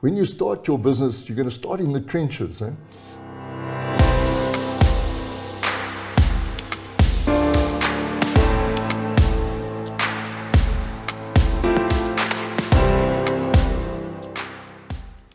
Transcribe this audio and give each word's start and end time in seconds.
when 0.00 0.16
you 0.16 0.24
start 0.24 0.66
your 0.66 0.78
business, 0.78 1.28
you're 1.28 1.36
going 1.36 1.48
to 1.48 1.54
start 1.54 1.78
in 1.78 1.92
the 1.92 2.00
trenches. 2.00 2.62
Eh? 2.62 2.70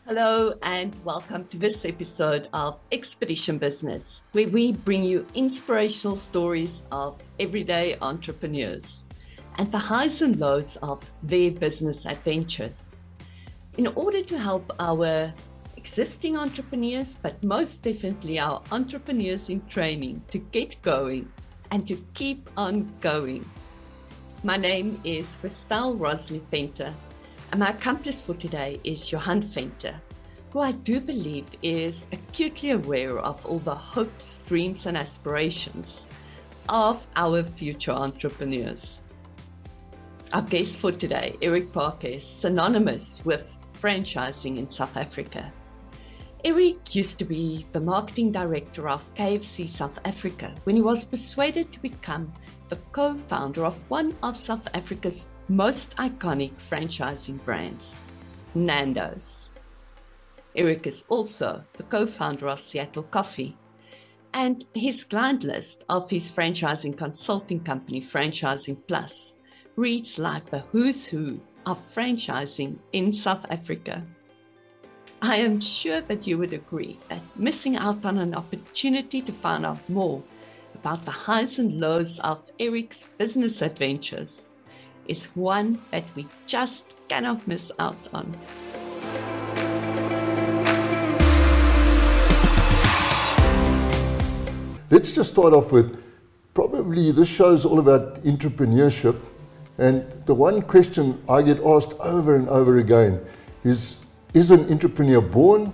Hello, 0.04 0.54
and 0.62 0.96
welcome 1.04 1.46
to 1.46 1.56
this 1.56 1.84
episode 1.84 2.48
of 2.52 2.80
Expedition 2.90 3.58
Business, 3.58 4.24
where 4.32 4.48
we 4.48 4.72
bring 4.72 5.04
you 5.04 5.24
inspirational 5.34 6.16
stories 6.16 6.82
of 6.90 7.22
everyday 7.38 7.96
entrepreneurs 8.02 9.04
and 9.58 9.70
the 9.70 9.78
highs 9.78 10.22
and 10.22 10.36
lows 10.40 10.76
of 10.78 11.08
their 11.22 11.52
business 11.52 12.04
adventures. 12.04 12.98
In 13.76 13.88
order 13.88 14.22
to 14.22 14.38
help 14.38 14.72
our 14.78 15.34
existing 15.76 16.34
entrepreneurs, 16.34 17.14
but 17.20 17.42
most 17.44 17.82
definitely 17.82 18.38
our 18.38 18.62
entrepreneurs 18.72 19.50
in 19.50 19.60
training 19.66 20.24
to 20.30 20.38
get 20.38 20.80
going 20.80 21.30
and 21.70 21.86
to 21.86 21.96
keep 22.14 22.48
on 22.56 22.90
going. 23.00 23.44
My 24.42 24.56
name 24.56 24.98
is 25.04 25.36
Christelle 25.36 26.00
Rosley 26.00 26.40
Fenter 26.50 26.94
and 27.50 27.60
my 27.60 27.68
accomplice 27.68 28.22
for 28.22 28.32
today 28.32 28.80
is 28.82 29.12
Johan 29.12 29.42
Venter, 29.42 30.00
who 30.52 30.60
I 30.60 30.72
do 30.72 30.98
believe 30.98 31.44
is 31.62 32.08
acutely 32.12 32.70
aware 32.70 33.18
of 33.18 33.44
all 33.44 33.58
the 33.58 33.74
hopes, 33.74 34.40
dreams, 34.46 34.86
and 34.86 34.96
aspirations 34.96 36.06
of 36.70 37.06
our 37.14 37.44
future 37.44 37.92
entrepreneurs. 37.92 39.02
Our 40.32 40.42
guest 40.42 40.76
for 40.76 40.92
today, 40.92 41.36
Eric 41.42 41.72
Parker, 41.72 42.08
is 42.08 42.26
synonymous 42.26 43.22
with 43.24 43.52
franchising 43.80 44.58
in 44.58 44.68
South 44.68 44.96
Africa. 44.96 45.52
Eric 46.44 46.94
used 46.94 47.18
to 47.18 47.24
be 47.24 47.66
the 47.72 47.80
marketing 47.80 48.30
director 48.30 48.88
of 48.88 49.14
KFC 49.14 49.68
South 49.68 49.98
Africa 50.04 50.54
when 50.64 50.76
he 50.76 50.82
was 50.82 51.04
persuaded 51.04 51.72
to 51.72 51.82
become 51.82 52.30
the 52.68 52.76
co 52.92 53.16
founder 53.16 53.64
of 53.64 53.76
one 53.90 54.14
of 54.22 54.36
South 54.36 54.68
Africa's 54.74 55.26
most 55.48 55.96
iconic 55.96 56.52
franchising 56.70 57.44
brands, 57.44 57.98
Nando's. 58.54 59.48
Eric 60.54 60.86
is 60.86 61.04
also 61.08 61.64
the 61.76 61.82
co 61.82 62.06
founder 62.06 62.48
of 62.48 62.60
Seattle 62.60 63.02
Coffee, 63.04 63.56
and 64.32 64.64
his 64.74 65.04
client 65.04 65.42
list 65.42 65.84
of 65.88 66.10
his 66.10 66.30
franchising 66.30 66.96
consulting 66.96 67.60
company, 67.60 68.00
Franchising 68.00 68.76
Plus, 68.86 69.34
reads 69.76 70.18
like 70.18 70.50
the 70.50 70.60
who's 70.72 71.06
who 71.06 71.40
of 71.66 71.82
franchising 71.92 72.78
in 72.92 73.12
South 73.12 73.44
Africa. 73.50 74.02
I 75.20 75.36
am 75.36 75.60
sure 75.60 76.00
that 76.02 76.26
you 76.26 76.38
would 76.38 76.52
agree 76.52 76.98
that 77.08 77.22
missing 77.36 77.76
out 77.76 78.04
on 78.04 78.18
an 78.18 78.34
opportunity 78.34 79.20
to 79.22 79.32
find 79.32 79.66
out 79.66 79.88
more 79.88 80.22
about 80.76 81.04
the 81.04 81.10
highs 81.10 81.58
and 81.58 81.80
lows 81.80 82.20
of 82.20 82.42
Eric's 82.60 83.08
business 83.18 83.62
adventures 83.62 84.48
is 85.08 85.26
one 85.34 85.82
that 85.90 86.04
we 86.14 86.26
just 86.46 86.84
cannot 87.08 87.46
miss 87.48 87.72
out 87.80 88.08
on. 88.12 88.36
Let's 94.88 95.12
just 95.12 95.32
start 95.32 95.52
off 95.52 95.72
with 95.72 96.00
probably 96.54 97.10
this 97.10 97.28
show 97.28 97.52
is 97.52 97.64
all 97.64 97.80
about 97.80 98.22
entrepreneurship. 98.22 99.18
And 99.78 100.04
the 100.24 100.34
one 100.34 100.62
question 100.62 101.22
I 101.28 101.42
get 101.42 101.60
asked 101.64 101.92
over 102.00 102.34
and 102.34 102.48
over 102.48 102.78
again 102.78 103.20
is 103.64 103.96
Is 104.34 104.50
an 104.50 104.70
entrepreneur 104.70 105.20
born 105.20 105.72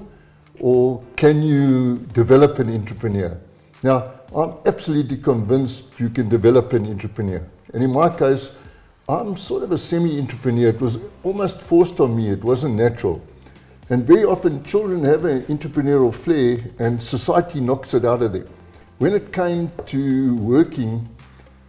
or 0.61 1.03
can 1.17 1.43
you 1.43 1.99
develop 2.13 2.59
an 2.59 2.73
entrepreneur? 2.73 3.39
Now, 3.83 4.13
I'm 4.35 4.55
absolutely 4.67 5.17
convinced 5.17 5.85
you 5.99 6.09
can 6.09 6.29
develop 6.29 6.73
an 6.73 6.87
entrepreneur. 6.87 7.47
And 7.75 7.83
in 7.83 7.93
my 7.93 8.09
case, 8.09 8.53
I'm 9.09 9.37
sort 9.37 9.63
of 9.63 9.73
a 9.73 9.79
semi 9.79 10.19
entrepreneur. 10.19 10.69
It 10.69 10.81
was 10.81 10.99
almost 11.23 11.61
forced 11.61 12.01
on 12.01 12.17
me, 12.17 12.31
it 12.31 12.43
wasn't 12.45 12.77
natural. 12.77 13.21
And 13.91 14.07
very 14.07 14.25
often, 14.25 14.63
children 14.63 15.05
have 15.05 15.25
an 15.25 15.43
entrepreneurial 15.47 16.15
flair, 16.15 16.59
and 16.79 17.03
society 17.03 17.61
knocks 17.61 17.95
it 17.95 18.05
out 18.05 18.23
of 18.23 18.33
them. 18.33 18.49
When 18.99 19.13
it 19.13 19.33
came 19.33 19.71
to 19.87 20.37
working, 20.37 21.09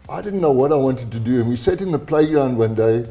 I 0.09 0.22
didn't 0.22 0.41
know 0.41 0.52
what 0.52 0.74
I 0.74 0.75
wanted 0.75 1.12
to 1.14 1.19
do. 1.19 1.40
And 1.40 1.50
we 1.50 1.56
sat 1.56 1.81
in 1.81 1.91
the 1.91 2.00
playground 2.00 2.58
one 2.58 2.75
day, 2.75 3.08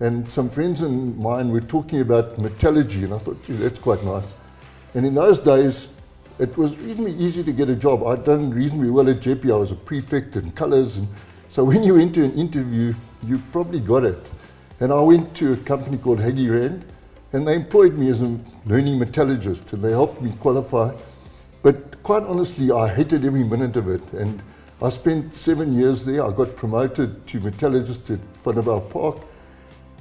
and 0.00 0.26
some 0.26 0.50
friends 0.50 0.80
of 0.80 0.90
mine 0.90 1.50
were 1.50 1.60
talking 1.60 2.00
about 2.00 2.36
metallurgy, 2.36 3.04
and 3.04 3.14
I 3.14 3.18
thought, 3.18 3.42
gee, 3.44 3.52
that's 3.52 3.78
quite 3.78 4.02
nice. 4.02 4.24
And 4.94 5.06
in 5.06 5.14
those 5.14 5.38
days, 5.38 5.86
it 6.40 6.56
was 6.56 6.76
reasonably 6.78 7.14
easy 7.14 7.44
to 7.44 7.52
get 7.52 7.68
a 7.68 7.76
job. 7.76 8.04
I'd 8.04 8.24
done 8.24 8.50
reasonably 8.50 8.90
well 8.90 9.08
at 9.08 9.20
JP. 9.20 9.52
I 9.52 9.56
was 9.56 9.70
a 9.70 9.76
prefect 9.76 10.34
in 10.34 10.50
colours. 10.50 10.96
And 10.96 11.06
so 11.48 11.62
when 11.70 11.84
you 11.84 11.94
went 11.94 12.14
to 12.14 12.24
an 12.24 12.32
interview, 12.32 12.92
you 13.22 13.38
probably 13.52 13.78
got 13.78 14.04
it. 14.04 14.18
And 14.80 14.92
I 14.92 15.00
went 15.00 15.36
to 15.36 15.52
a 15.52 15.56
company 15.56 15.96
called 15.96 16.18
Haggie 16.18 16.48
Rand, 16.48 16.84
and 17.32 17.46
they 17.46 17.54
employed 17.54 17.94
me 17.96 18.10
as 18.10 18.20
a 18.20 18.36
learning 18.66 18.98
metallurgist, 18.98 19.72
and 19.72 19.82
they 19.82 19.90
helped 19.90 20.20
me 20.20 20.32
qualify. 20.40 20.92
But 21.62 22.02
quite 22.02 22.24
honestly, 22.24 22.72
I 22.72 22.88
hated 22.88 23.24
every 23.24 23.44
minute 23.44 23.76
of 23.76 23.88
it. 23.88 24.02
And 24.12 24.42
I 24.82 24.88
spent 24.88 25.36
seven 25.36 25.74
years 25.74 26.04
there. 26.04 26.26
I 26.26 26.32
got 26.32 26.56
promoted 26.56 27.24
to 27.28 27.40
metallurgist 27.40 28.10
at 28.10 28.18
Vanderbijlpark. 28.44 29.22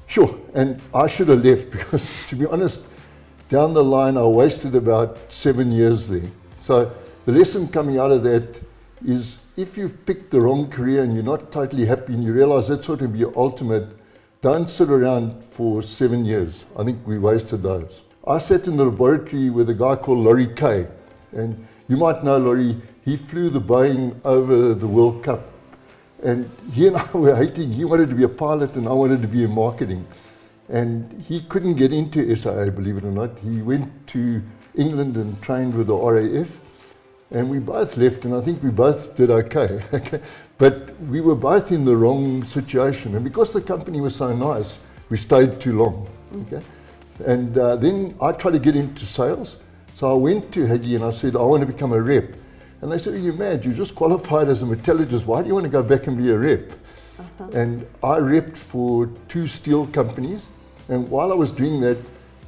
Sure, 0.08 0.36
and 0.56 0.82
I 0.94 1.08
should 1.08 1.28
have 1.28 1.46
left 1.46 1.70
because, 1.70 2.12
to 2.30 2.36
be 2.36 2.48
honest, 2.48 2.82
down 3.50 3.74
the 3.74 3.84
line, 3.84 4.18
I 4.18 4.26
wasted 4.26 4.74
about 4.74 5.32
seven 5.32 5.72
years 5.72 6.08
there. 6.08 6.30
So 6.64 6.92
the 7.26 7.32
lesson 7.32 7.68
coming 7.68 8.00
out 8.00 8.10
of 8.10 8.24
that 8.24 8.60
is 9.06 9.38
if 9.56 9.78
you've 9.78 10.04
picked 10.08 10.32
the 10.32 10.42
wrong 10.42 10.68
career 10.70 11.04
and 11.04 11.14
you're 11.14 11.24
not 11.24 11.52
totally 11.52 11.86
happy 11.86 12.14
and 12.14 12.24
you 12.24 12.34
realize 12.34 12.68
that's 12.68 12.88
sort 12.88 13.02
of 13.04 13.16
your 13.16 13.32
ultimate, 13.38 13.88
don't 14.42 14.70
sit 14.70 14.90
around 14.90 15.44
for 15.52 15.84
seven 15.84 16.26
years. 16.26 16.66
I 16.78 16.84
think 16.84 17.06
we 17.06 17.20
wasted 17.20 17.62
those. 17.62 18.02
I 18.26 18.40
sat 18.40 18.66
in 18.66 18.78
the 18.78 18.86
laboratory 18.86 19.52
with 19.52 19.70
a 19.70 19.76
guy 19.76 19.96
called 19.96 20.20
Laurie 20.20 20.54
Kay, 20.56 20.88
and 21.34 21.68
you 21.88 21.98
might 21.98 22.24
know 22.24 22.38
Laurie, 22.38 22.82
he 23.12 23.18
flew 23.18 23.50
the 23.50 23.60
Boeing 23.60 24.16
over 24.24 24.74
the 24.74 24.88
World 24.88 25.22
Cup. 25.22 25.52
And 26.24 26.50
he 26.72 26.88
and 26.88 26.96
I 27.04 27.12
were 27.12 27.36
hating. 27.36 27.74
He 27.74 27.84
wanted 27.84 28.08
to 28.10 28.16
be 28.16 28.24
a 28.24 28.30
pilot 28.30 28.76
and 28.76 28.88
I 28.88 28.94
wanted 28.94 29.22
to 29.22 29.28
be 29.28 29.44
in 29.44 29.52
marketing. 29.52 30.08
And 30.70 31.12
he 31.28 31.42
couldn't 31.42 31.76
get 31.76 31.92
into 31.92 32.34
SIA, 32.34 32.72
believe 32.72 32.96
it 32.98 33.04
or 33.04 33.12
not. 33.12 33.38
He 33.40 33.62
went 33.62 34.08
to 34.08 34.42
England 34.76 35.18
and 35.18 35.42
trained 35.42 35.74
with 35.74 35.88
the 35.88 35.96
RAF 35.96 36.48
and 37.32 37.50
we 37.50 37.60
both 37.60 37.96
left, 37.96 38.26
and 38.26 38.36
I 38.36 38.42
think 38.42 38.62
we 38.62 38.72
both 38.72 39.16
did 39.16 39.30
okay. 39.30 39.82
but 40.58 41.00
we 41.04 41.22
were 41.22 41.36
both 41.36 41.72
in 41.72 41.86
the 41.86 41.96
wrong 41.96 42.44
situation, 42.44 43.16
and 43.16 43.24
because 43.24 43.54
the 43.54 43.62
company 43.62 44.02
was 44.02 44.16
so 44.18 44.36
nice, 44.36 44.80
we 45.10 45.16
stayed 45.16 45.62
too 45.62 45.78
long. 45.78 46.10
Okay, 46.42 46.62
and 47.26 47.58
uh, 47.58 47.78
then 47.78 48.16
I 48.22 48.34
tried 48.34 48.52
to 48.52 48.60
get 48.60 48.76
into 48.76 49.06
sales, 49.06 49.56
so 49.96 50.12
I 50.12 50.14
went 50.14 50.52
to 50.52 50.66
Haggie 50.66 50.96
and 50.96 51.06
I 51.06 51.12
said 51.12 51.38
I 51.38 51.42
want 51.42 51.62
to 51.62 51.68
become 51.68 51.94
a 51.94 52.02
rep, 52.02 52.36
and 52.82 52.92
they 52.92 52.98
said, 52.98 53.14
"Are 53.14 53.20
you 53.20 53.34
mad? 53.34 53.66
You 53.66 53.74
just 53.74 53.96
qualified 53.96 54.48
as 54.48 54.62
a 54.62 54.66
metallurgist. 54.66 55.26
Why 55.26 55.42
do 55.42 55.48
you 55.48 55.54
want 55.54 55.66
to 55.66 55.72
go 55.72 55.84
back 55.84 56.08
and 56.08 56.18
be 56.18 56.30
a 56.32 56.38
rep?" 56.38 56.72
Uh-huh. 57.20 57.48
And 57.54 57.88
I 58.04 58.18
repped 58.20 58.58
for 58.58 59.08
two 59.28 59.48
steel 59.48 59.88
companies, 59.88 60.42
and 60.90 61.08
while 61.10 61.32
I 61.32 61.36
was 61.36 61.52
doing 61.52 61.82
that, 61.82 61.98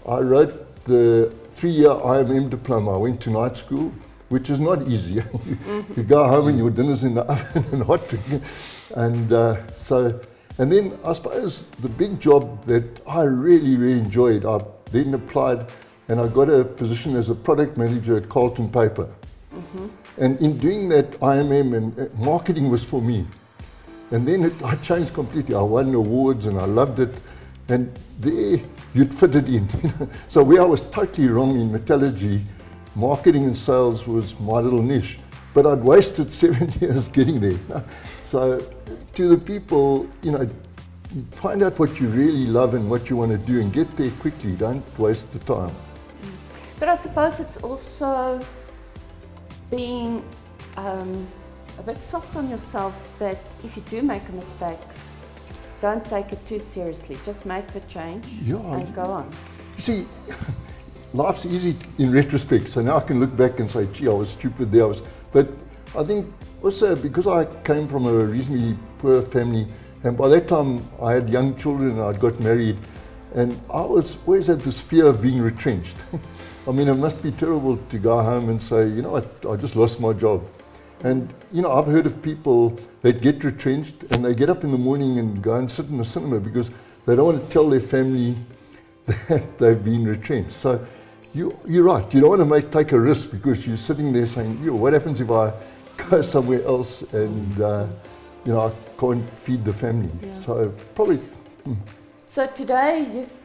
I 0.07 0.19
wrote 0.19 0.83
the 0.85 1.33
three-year 1.53 1.89
IMM 1.89 2.49
diploma. 2.49 2.95
I 2.95 2.97
went 2.97 3.21
to 3.21 3.29
night 3.29 3.57
school 3.57 3.93
which 4.33 4.49
is 4.49 4.59
not 4.59 4.87
easy. 4.87 5.15
mm-hmm. 5.21 5.93
you 5.95 6.03
go 6.03 6.27
home 6.27 6.47
and 6.47 6.57
your 6.57 6.71
dinner's 6.71 7.03
in 7.03 7.13
the 7.13 7.21
oven 7.33 7.65
and 7.71 7.83
hot. 7.83 8.13
And 8.95 9.31
uh, 9.31 9.57
so, 9.77 10.19
and 10.57 10.71
then 10.71 10.97
I 11.05 11.13
suppose 11.13 11.65
the 11.81 11.89
big 11.89 12.19
job 12.19 12.65
that 12.65 12.83
I 13.07 13.21
really, 13.23 13.75
really 13.75 13.99
enjoyed, 13.99 14.43
I 14.43 14.57
then 14.91 15.13
applied 15.13 15.71
and 16.07 16.19
I 16.19 16.27
got 16.27 16.49
a 16.49 16.65
position 16.65 17.15
as 17.15 17.29
a 17.29 17.35
product 17.35 17.77
manager 17.77 18.17
at 18.17 18.27
Carlton 18.27 18.71
Paper. 18.71 19.07
Mm-hmm. 19.53 19.87
And 20.17 20.39
in 20.39 20.57
doing 20.57 20.89
that, 20.89 21.11
IMM 21.19 21.75
and 21.75 21.99
uh, 21.99 22.05
marketing 22.15 22.69
was 22.69 22.83
for 22.83 23.01
me. 23.01 23.25
And 24.11 24.27
then 24.27 24.43
it, 24.45 24.53
I 24.63 24.75
changed 24.75 25.13
completely. 25.13 25.55
I 25.55 25.61
won 25.61 25.93
awards 25.93 26.45
and 26.45 26.59
I 26.59 26.65
loved 26.65 26.99
it. 26.99 27.15
And 27.69 27.91
there 28.19 28.59
you'd 28.93 29.13
fit 29.13 29.35
it 29.35 29.47
in. 29.47 29.67
so 30.29 30.43
where 30.43 30.61
I 30.61 30.65
was 30.65 30.81
totally 30.91 31.27
wrong 31.27 31.59
in 31.59 31.71
metallurgy, 31.71 32.45
marketing 32.95 33.45
and 33.45 33.57
sales 33.57 34.05
was 34.05 34.39
my 34.39 34.59
little 34.59 34.83
niche. 34.83 35.17
But 35.53 35.65
I'd 35.65 35.83
wasted 35.83 36.31
seven 36.41 36.71
years 36.79 37.07
getting 37.09 37.39
there. 37.39 37.83
So 38.23 38.57
to 39.13 39.27
the 39.27 39.37
people, 39.37 40.09
you 40.23 40.31
know, 40.31 40.49
find 41.33 41.61
out 41.61 41.77
what 41.77 41.99
you 41.99 42.07
really 42.07 42.47
love 42.47 42.73
and 42.73 42.89
what 42.89 43.07
you 43.07 43.15
want 43.15 43.31
to 43.31 43.37
do 43.37 43.59
and 43.59 43.71
get 43.71 43.95
there 43.95 44.09
quickly. 44.09 44.53
Don't 44.55 44.83
waste 44.97 45.29
the 45.31 45.39
time. 45.39 45.75
But 46.79 46.89
I 46.89 46.95
suppose 46.95 47.39
it's 47.39 47.57
also 47.57 48.39
being 49.75 50.23
um, 50.77 51.27
a 51.79 51.83
bit 51.83 52.03
soft 52.03 52.35
on 52.35 52.47
yourself 52.47 52.93
that 53.17 53.39
if 53.63 53.75
you 53.75 53.81
do 53.89 54.03
make 54.03 54.27
a 54.29 54.31
mistake, 54.31 54.79
don't 55.81 56.05
take 56.05 56.31
it 56.31 56.45
too 56.45 56.59
seriously. 56.59 57.17
Just 57.25 57.45
make 57.45 57.65
the 57.73 57.79
change 57.81 58.25
yeah, 58.43 58.57
and 58.57 58.93
go 58.93 59.01
on. 59.01 59.29
You 59.77 59.81
see, 59.81 60.05
life's 61.13 61.47
easy 61.47 61.75
in 61.97 62.11
retrospect. 62.11 62.69
So 62.69 62.81
now 62.81 62.97
I 62.97 63.01
can 63.01 63.19
look 63.19 63.35
back 63.35 63.59
and 63.59 63.69
say, 63.69 63.87
gee, 63.93 64.07
I 64.07 64.13
was 64.13 64.29
stupid 64.29 64.71
there. 64.71 64.83
I 64.83 64.87
was, 64.87 65.01
but 65.31 65.49
I 65.97 66.03
think 66.03 66.31
also 66.61 66.95
because 66.95 67.25
I 67.25 67.45
came 67.63 67.87
from 67.87 68.05
a 68.05 68.13
reasonably 68.13 68.77
poor 68.99 69.23
family, 69.23 69.67
and 70.03 70.15
by 70.15 70.27
that 70.27 70.47
time 70.47 70.87
I 71.01 71.13
had 71.13 71.31
young 71.31 71.55
children 71.55 71.91
and 71.91 72.01
I'd 72.01 72.19
got 72.19 72.39
married, 72.39 72.77
and 73.33 73.59
I 73.73 73.81
was 73.81 74.17
always 74.27 74.45
had 74.47 74.61
this 74.61 74.79
fear 74.79 75.07
of 75.07 75.19
being 75.19 75.41
retrenched. 75.41 75.97
I 76.65 76.71
mean, 76.71 76.87
it 76.87 76.95
must 76.95 77.21
be 77.21 77.31
terrible 77.31 77.75
to 77.75 77.99
go 77.99 78.21
home 78.21 78.47
and 78.47 78.61
say, 78.61 78.87
you 78.87 79.01
know 79.01 79.11
what, 79.11 79.45
I 79.49 79.57
just 79.57 79.75
lost 79.75 79.99
my 79.99 80.13
job. 80.13 80.45
And, 81.03 81.33
you 81.51 81.61
know, 81.61 81.71
I've 81.71 81.87
heard 81.87 82.05
of 82.05 82.21
people 82.21 82.79
that 83.01 83.21
get 83.21 83.43
retrenched 83.43 84.03
and 84.11 84.23
they 84.23 84.33
get 84.33 84.49
up 84.49 84.63
in 84.63 84.71
the 84.71 84.77
morning 84.77 85.19
and 85.19 85.41
go 85.41 85.55
and 85.55 85.69
sit 85.69 85.87
in 85.87 85.97
the 85.97 86.05
cinema 86.05 86.39
because 86.39 86.71
they 87.05 87.17
don't 87.17 87.25
want 87.25 87.43
to 87.43 87.49
tell 87.51 87.69
their 87.69 87.81
family 87.81 88.35
that 89.05 89.57
they've 89.57 89.83
been 89.83 90.05
retrenched. 90.05 90.53
So 90.53 90.85
you, 91.33 91.59
you're 91.67 91.83
right. 91.83 92.11
You 92.13 92.21
don't 92.21 92.29
want 92.29 92.41
to 92.41 92.45
make, 92.45 92.71
take 92.71 92.93
a 92.93 92.99
risk 92.99 93.31
because 93.31 93.67
you're 93.67 93.75
sitting 93.75 94.13
there 94.13 94.25
saying, 94.25 94.63
Yo, 94.63 94.73
what 94.75 94.93
happens 94.93 95.19
if 95.19 95.29
I 95.29 95.51
go 96.09 96.21
somewhere 96.21 96.63
else 96.63 97.01
and, 97.11 97.61
uh, 97.61 97.87
you 98.45 98.53
know, 98.53 98.67
I 98.67 98.97
can't 98.97 99.29
feed 99.39 99.65
the 99.65 99.73
family. 99.73 100.11
Yeah. 100.21 100.39
So 100.39 100.69
probably, 100.95 101.17
hmm. 101.17 101.73
So 102.25 102.47
today 102.47 103.05
you've 103.13 103.42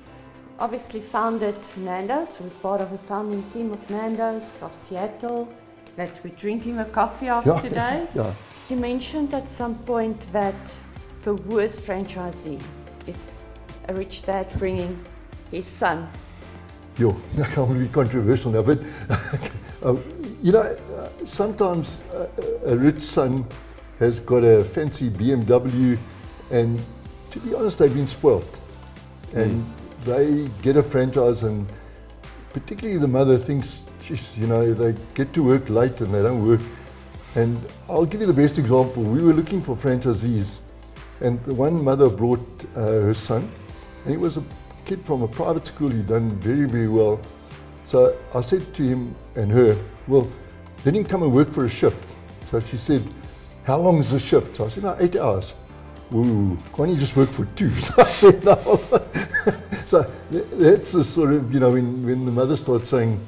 obviously 0.58 1.00
founded 1.00 1.56
Nando's. 1.76 2.36
We're 2.40 2.50
part 2.50 2.80
of 2.80 2.90
the 2.90 2.98
founding 2.98 3.48
team 3.50 3.72
of 3.72 3.90
Nando's 3.90 4.60
of 4.62 4.74
Seattle 4.74 5.48
that 5.96 6.10
we're 6.24 6.34
drinking 6.34 6.78
a 6.78 6.84
coffee 6.84 7.28
after 7.28 7.50
Yeah. 7.50 7.60
today. 7.60 8.06
yeah. 8.14 8.32
You 8.68 8.76
mentioned 8.76 9.34
at 9.34 9.48
some 9.48 9.74
point 9.86 10.20
that 10.32 10.54
the 11.22 11.34
worst 11.34 11.80
franchisee 11.80 12.60
is 13.06 13.42
a 13.88 13.94
rich 13.94 14.24
dad 14.26 14.46
bringing 14.58 14.98
his 15.50 15.66
son. 15.66 16.08
Yo, 16.98 17.10
I'm 17.36 17.54
going 17.54 17.74
to 17.74 17.80
be 17.80 17.88
controversial 17.88 18.50
now, 18.50 18.62
but 18.62 18.80
uh, 19.84 19.96
you 20.42 20.52
know, 20.52 20.60
uh, 20.60 21.08
sometimes 21.26 21.98
uh, 22.12 22.26
a 22.66 22.76
rich 22.76 23.00
son 23.00 23.46
has 23.98 24.20
got 24.20 24.44
a 24.44 24.64
fancy 24.64 25.08
BMW, 25.10 25.98
and 26.50 26.80
to 27.30 27.38
be 27.40 27.54
honest, 27.54 27.78
they've 27.78 27.94
been 27.94 28.06
spoilt, 28.08 28.48
and 29.32 29.64
they 30.02 30.48
get 30.62 30.76
a 30.76 30.82
franchise, 30.82 31.42
and 31.42 31.68
particularly 32.52 32.98
the 32.98 33.08
mother 33.08 33.36
thinks, 33.36 33.80
geez, 34.04 34.36
you 34.36 34.46
know, 34.46 34.72
they 34.72 34.98
get 35.14 35.32
to 35.34 35.42
work 35.42 35.68
late 35.68 36.00
and 36.00 36.14
they 36.14 36.22
don't 36.22 36.46
work. 36.46 36.60
And 37.34 37.60
I'll 37.88 38.06
give 38.06 38.20
you 38.20 38.26
the 38.26 38.32
best 38.32 38.58
example. 38.58 39.02
We 39.02 39.22
were 39.22 39.34
looking 39.34 39.62
for 39.62 39.76
franchisees, 39.76 40.56
and 41.20 41.42
the 41.44 41.54
one 41.54 41.82
mother 41.84 42.08
brought 42.08 42.64
uh, 42.74 42.80
her 42.80 43.14
son, 43.14 43.50
and 44.04 44.10
he 44.10 44.16
was 44.16 44.36
a 44.36 44.44
kid 44.84 45.04
from 45.04 45.22
a 45.22 45.28
private 45.28 45.66
school. 45.66 45.90
He'd 45.90 46.06
done 46.06 46.30
very, 46.40 46.66
very 46.66 46.88
well. 46.88 47.20
So 47.84 48.16
I 48.34 48.40
said 48.40 48.74
to 48.74 48.82
him 48.82 49.14
and 49.34 49.50
her, 49.52 49.76
well, 50.06 50.30
let 50.84 50.94
him 50.94 51.04
come 51.04 51.22
and 51.22 51.32
work 51.32 51.52
for 51.52 51.64
a 51.64 51.68
shift. 51.68 52.06
So 52.50 52.60
she 52.60 52.76
said, 52.76 53.02
how 53.64 53.78
long 53.78 53.98
is 53.98 54.10
the 54.10 54.18
shift? 54.18 54.56
So 54.56 54.64
I 54.64 54.68
said, 54.68 54.84
no, 54.84 54.96
eight 54.98 55.16
hours. 55.16 55.54
Ooh, 56.14 56.56
can't 56.74 56.88
you 56.90 56.96
just 56.96 57.16
work 57.16 57.30
for 57.30 57.44
two? 57.54 57.74
So 57.78 57.94
I 58.02 58.10
said, 58.12 58.44
no. 58.44 58.80
so 59.86 60.10
that's 60.30 60.92
the 60.92 61.04
sort 61.04 61.32
of, 61.34 61.52
you 61.52 61.60
know, 61.60 61.72
when, 61.72 62.04
when 62.04 62.24
the 62.24 62.32
mother 62.32 62.56
starts 62.56 62.88
saying, 62.88 63.26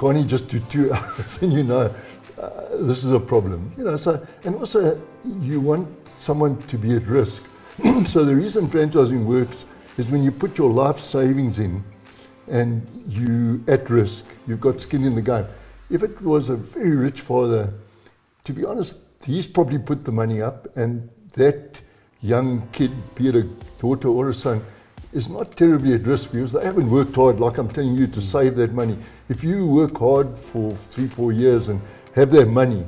can't 0.00 0.18
you 0.18 0.24
just 0.24 0.48
do 0.48 0.58
two 0.60 0.92
hours? 0.94 1.38
then 1.38 1.52
you 1.52 1.62
know, 1.62 1.94
uh, 2.38 2.76
this 2.78 3.04
is 3.04 3.12
a 3.12 3.20
problem. 3.20 3.72
You 3.78 3.84
know, 3.84 3.96
so, 3.96 4.26
and 4.44 4.56
also 4.56 5.00
you 5.24 5.60
want 5.60 5.88
someone 6.18 6.58
to 6.62 6.76
be 6.76 6.96
at 6.96 7.06
risk. 7.06 7.42
so 8.04 8.24
the 8.24 8.34
reason 8.34 8.68
franchising 8.68 9.24
works 9.24 9.64
is 9.96 10.08
when 10.08 10.22
you 10.22 10.32
put 10.32 10.58
your 10.58 10.70
life 10.70 10.98
savings 11.00 11.58
in 11.58 11.84
and 12.48 12.86
you 13.06 13.64
at 13.68 13.88
risk, 13.88 14.24
you've 14.46 14.60
got 14.60 14.80
skin 14.80 15.04
in 15.04 15.14
the 15.14 15.22
game. 15.22 15.46
If 15.90 16.02
it 16.02 16.20
was 16.20 16.48
a 16.48 16.56
very 16.56 16.96
rich 16.96 17.20
father, 17.20 17.72
to 18.44 18.52
be 18.52 18.64
honest, 18.64 18.98
he's 19.24 19.46
probably 19.46 19.78
put 19.78 20.04
the 20.04 20.12
money 20.12 20.42
up 20.42 20.76
and 20.76 21.08
that 21.34 21.80
young 22.20 22.68
kid, 22.72 22.92
be 23.14 23.28
it 23.28 23.36
a 23.36 23.42
daughter 23.78 24.08
or 24.08 24.30
a 24.30 24.34
son, 24.34 24.64
is 25.12 25.28
not 25.28 25.56
terribly 25.56 25.94
at 25.94 26.02
risk 26.02 26.32
because 26.32 26.52
they 26.52 26.64
haven't 26.64 26.90
worked 26.90 27.14
hard, 27.14 27.40
like 27.40 27.58
I'm 27.58 27.68
telling 27.68 27.94
you, 27.94 28.06
to 28.08 28.20
mm. 28.20 28.22
save 28.22 28.56
that 28.56 28.72
money. 28.72 28.98
If 29.28 29.42
you 29.42 29.66
work 29.66 29.96
hard 29.98 30.38
for 30.38 30.72
three, 30.90 31.08
four 31.08 31.32
years 31.32 31.68
and 31.68 31.80
have 32.14 32.30
that 32.32 32.48
money, 32.48 32.84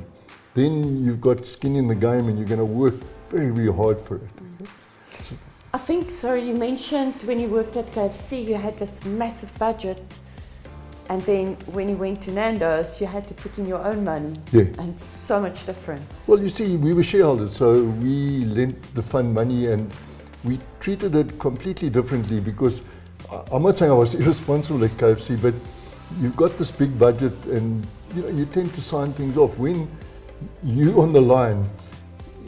then 0.53 1.03
you've 1.03 1.21
got 1.21 1.45
skin 1.45 1.75
in 1.75 1.87
the 1.87 1.95
game 1.95 2.27
and 2.27 2.37
you're 2.37 2.47
going 2.47 2.59
to 2.59 2.65
work 2.65 2.95
very, 3.29 3.49
very 3.49 3.73
hard 3.73 3.99
for 4.01 4.15
it. 4.15 4.35
Mm-hmm. 4.35 5.35
I 5.71 5.77
think, 5.77 6.09
sorry, 6.09 6.47
you 6.47 6.55
mentioned 6.55 7.13
when 7.23 7.39
you 7.39 7.47
worked 7.47 7.77
at 7.77 7.91
KFC, 7.91 8.43
you 8.43 8.55
had 8.55 8.77
this 8.79 9.05
massive 9.05 9.53
budget. 9.59 10.03
And 11.09 11.19
then 11.21 11.55
when 11.73 11.89
you 11.89 11.95
went 11.97 12.21
to 12.23 12.31
Nando's, 12.31 13.01
you 13.01 13.07
had 13.07 13.27
to 13.27 13.33
put 13.33 13.57
in 13.57 13.65
your 13.65 13.83
own 13.83 14.03
money. 14.03 14.39
Yeah. 14.51 14.65
And 14.77 14.99
so 15.01 15.39
much 15.39 15.65
different. 15.65 16.03
Well, 16.27 16.39
you 16.39 16.49
see, 16.49 16.77
we 16.77 16.93
were 16.93 17.01
shareholders, 17.01 17.55
so 17.57 17.83
we 17.83 18.45
lent 18.45 18.79
the 18.93 19.01
fund 19.01 19.33
money 19.33 19.67
and 19.67 19.91
we 20.43 20.59
treated 20.79 21.15
it 21.15 21.39
completely 21.39 21.89
differently 21.89 22.39
because 22.39 22.83
I- 23.31 23.41
I'm 23.51 23.63
not 23.63 23.79
saying 23.79 23.91
I 23.91 23.95
was 23.95 24.13
irresponsible 24.21 24.83
at 24.83 24.91
KFC, 24.97 25.41
but 25.41 25.55
you've 26.21 26.35
got 26.35 26.57
this 26.59 26.69
big 26.69 26.97
budget 26.99 27.33
and 27.45 27.85
you 28.15 28.21
know 28.23 28.29
you 28.29 28.45
tend 28.45 28.73
to 28.75 28.81
sign 28.81 29.13
things 29.13 29.35
off 29.37 29.57
when 29.57 29.87
you 30.63 31.01
on 31.01 31.11
the 31.13 31.21
line, 31.21 31.69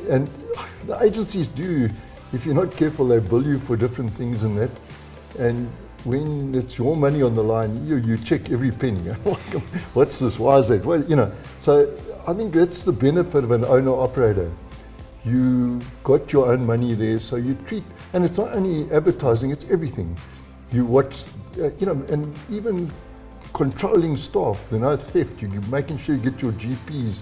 and 0.09 0.29
the 0.87 1.01
agencies 1.03 1.47
do. 1.47 1.89
If 2.33 2.45
you're 2.45 2.55
not 2.55 2.71
careful, 2.71 3.07
they 3.07 3.19
bill 3.19 3.45
you 3.45 3.59
for 3.59 3.75
different 3.75 4.13
things 4.13 4.43
and 4.43 4.57
that, 4.57 4.69
and 5.37 5.69
when 6.03 6.55
it's 6.55 6.77
your 6.77 6.95
money 6.95 7.21
on 7.21 7.35
the 7.35 7.43
line, 7.43 7.85
you, 7.85 7.97
you 7.97 8.17
check 8.17 8.51
every 8.51 8.71
penny. 8.71 8.99
What's 9.93 10.19
this? 10.19 10.39
Why 10.39 10.57
is 10.57 10.67
that? 10.69 10.83
Well, 10.83 11.03
you 11.05 11.15
know. 11.15 11.31
So 11.61 11.97
I 12.27 12.33
think 12.33 12.53
that's 12.53 12.83
the 12.83 12.91
benefit 12.91 13.43
of 13.43 13.51
an 13.51 13.65
owner 13.65 13.91
operator. 13.91 14.51
You 15.23 15.79
got 16.03 16.33
your 16.33 16.51
own 16.51 16.65
money 16.65 16.95
there, 16.95 17.19
so 17.19 17.35
you 17.35 17.55
treat, 17.67 17.83
and 18.13 18.25
it's 18.25 18.37
not 18.37 18.53
only 18.53 18.91
advertising; 18.91 19.51
it's 19.51 19.65
everything. 19.69 20.17
You 20.71 20.85
watch, 20.85 21.25
uh, 21.59 21.69
you 21.77 21.85
know, 21.85 22.03
and 22.09 22.33
even 22.49 22.91
controlling 23.53 24.17
staff. 24.17 24.59
You 24.71 24.79
know, 24.79 24.95
theft. 24.95 25.41
You're 25.41 25.61
making 25.63 25.99
sure 25.99 26.15
you 26.15 26.21
get 26.21 26.41
your 26.41 26.53
GPs. 26.53 27.21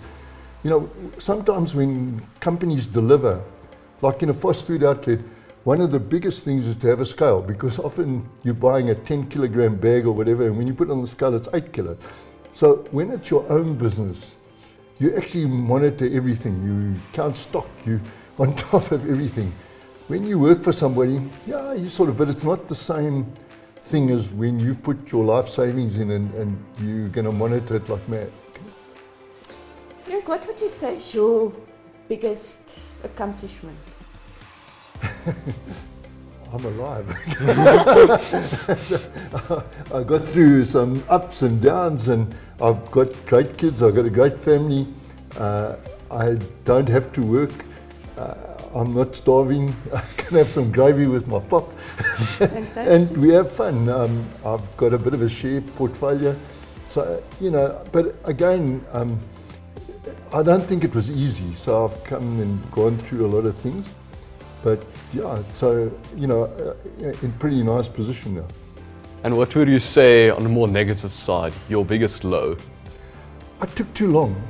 You 0.63 0.69
know, 0.69 0.89
sometimes 1.17 1.75
when 1.75 2.21
companies 2.39 2.87
deliver, 2.87 3.41
like 4.01 4.23
in 4.23 4.29
a 4.29 4.33
fast 4.33 4.65
food 4.65 4.83
outlet, 4.83 5.19
one 5.63 5.81
of 5.81 5.91
the 5.91 5.99
biggest 5.99 6.45
things 6.45 6.65
is 6.65 6.75
to 6.77 6.87
have 6.87 7.01
a 7.01 7.05
scale 7.05 7.41
because 7.41 7.79
often 7.79 8.29
you're 8.43 8.53
buying 8.53 8.89
a 8.91 8.95
10 8.95 9.27
kilogram 9.27 9.75
bag 9.75 10.05
or 10.05 10.13
whatever, 10.13 10.47
and 10.47 10.57
when 10.57 10.67
you 10.67 10.73
put 10.73 10.89
it 10.89 10.91
on 10.91 11.01
the 11.01 11.07
scale, 11.07 11.35
it's 11.35 11.49
8 11.53 11.73
kilo. 11.73 11.97
So 12.53 12.87
when 12.91 13.11
it's 13.11 13.29
your 13.29 13.49
own 13.51 13.77
business, 13.77 14.37
you 14.99 15.15
actually 15.15 15.45
monitor 15.45 16.09
everything. 16.13 16.63
You 16.63 16.99
count 17.13 17.37
stock. 17.37 17.69
You 17.85 17.99
on 18.39 18.55
top 18.55 18.91
of 18.91 19.09
everything. 19.09 19.53
When 20.07 20.23
you 20.23 20.39
work 20.39 20.63
for 20.63 20.71
somebody, 20.71 21.21
yeah, 21.45 21.73
you 21.73 21.89
sort 21.89 22.09
of, 22.09 22.17
but 22.17 22.29
it's 22.29 22.43
not 22.43 22.67
the 22.67 22.75
same 22.75 23.31
thing 23.81 24.09
as 24.11 24.29
when 24.29 24.59
you 24.59 24.73
put 24.75 25.11
your 25.11 25.25
life 25.25 25.49
savings 25.49 25.97
in 25.97 26.11
and, 26.11 26.33
and 26.35 26.65
you're 26.79 27.09
going 27.09 27.25
to 27.25 27.31
monitor 27.31 27.75
it 27.75 27.89
like 27.89 28.07
mad. 28.07 28.31
Eric, 30.07 30.27
what 30.27 30.47
would 30.47 30.59
you 30.59 30.69
say 30.69 30.95
is 30.95 31.13
your 31.13 31.51
biggest 32.07 32.61
accomplishment? 33.03 33.77
I'm 36.51 36.65
alive. 36.65 37.07
I 39.93 40.03
got 40.03 40.27
through 40.27 40.65
some 40.65 41.03
ups 41.07 41.43
and 41.43 41.61
downs, 41.61 42.07
and 42.07 42.33
I've 42.59 42.89
got 42.89 43.13
great 43.27 43.55
kids. 43.57 43.83
I've 43.83 43.95
got 43.95 44.05
a 44.05 44.09
great 44.09 44.39
family. 44.39 44.87
Uh, 45.37 45.75
I 46.09 46.39
don't 46.65 46.89
have 46.89 47.13
to 47.13 47.21
work. 47.21 47.51
Uh, 48.17 48.33
I'm 48.73 48.95
not 48.95 49.15
starving. 49.15 49.75
I 49.93 50.01
can 50.17 50.37
have 50.37 50.51
some 50.51 50.71
gravy 50.71 51.05
with 51.05 51.27
my 51.27 51.39
pop, 51.39 51.71
and 52.75 53.15
we 53.17 53.29
have 53.29 53.51
fun. 53.51 53.87
Um, 53.87 54.27
I've 54.43 54.77
got 54.77 54.93
a 54.93 54.97
bit 54.97 55.13
of 55.13 55.21
a 55.21 55.29
share 55.29 55.61
portfolio, 55.61 56.35
so 56.89 57.21
you 57.39 57.51
know. 57.51 57.79
But 57.91 58.15
again, 58.25 58.83
um, 58.91 59.19
I 60.33 60.41
don't 60.41 60.63
think 60.63 60.83
it 60.83 60.95
was 60.95 61.11
easy. 61.11 61.53
So 61.53 61.85
I've 61.85 62.03
come 62.03 62.39
and 62.39 62.71
gone 62.71 62.97
through 62.97 63.27
a 63.27 63.29
lot 63.29 63.45
of 63.45 63.55
things. 63.57 63.87
But 64.63 64.83
yeah, 65.13 65.41
so 65.53 65.91
you 66.15 66.27
know, 66.27 66.43
uh, 66.45 67.03
in 67.21 67.31
pretty 67.39 67.63
nice 67.63 67.87
position 67.87 68.35
now. 68.35 68.47
And 69.23 69.37
what 69.37 69.53
would 69.55 69.67
you 69.67 69.79
say 69.79 70.29
on 70.29 70.43
the 70.43 70.49
more 70.49 70.67
negative 70.67 71.13
side, 71.13 71.53
your 71.67 71.85
biggest 71.85 72.23
low? 72.23 72.55
I 73.61 73.65
took 73.65 73.93
too 73.93 74.07
long, 74.07 74.41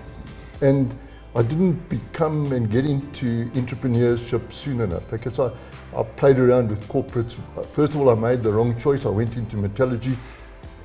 and 0.62 0.96
I 1.36 1.42
didn't 1.42 1.90
become 1.90 2.52
and 2.52 2.70
get 2.70 2.86
into 2.86 3.50
entrepreneurship 3.52 4.52
soon 4.52 4.82
enough 4.82 5.04
because 5.10 5.40
I, 5.40 5.52
I 5.96 6.04
played 6.04 6.38
around 6.38 6.70
with 6.70 6.88
corporates. 6.88 7.36
First 7.74 7.94
of 7.94 8.02
all, 8.02 8.10
I 8.10 8.16
made 8.16 8.44
the 8.44 8.52
wrong 8.52 8.78
choice. 8.80 9.06
I 9.06 9.10
went 9.10 9.36
into 9.36 9.58
metallurgy, 9.58 10.18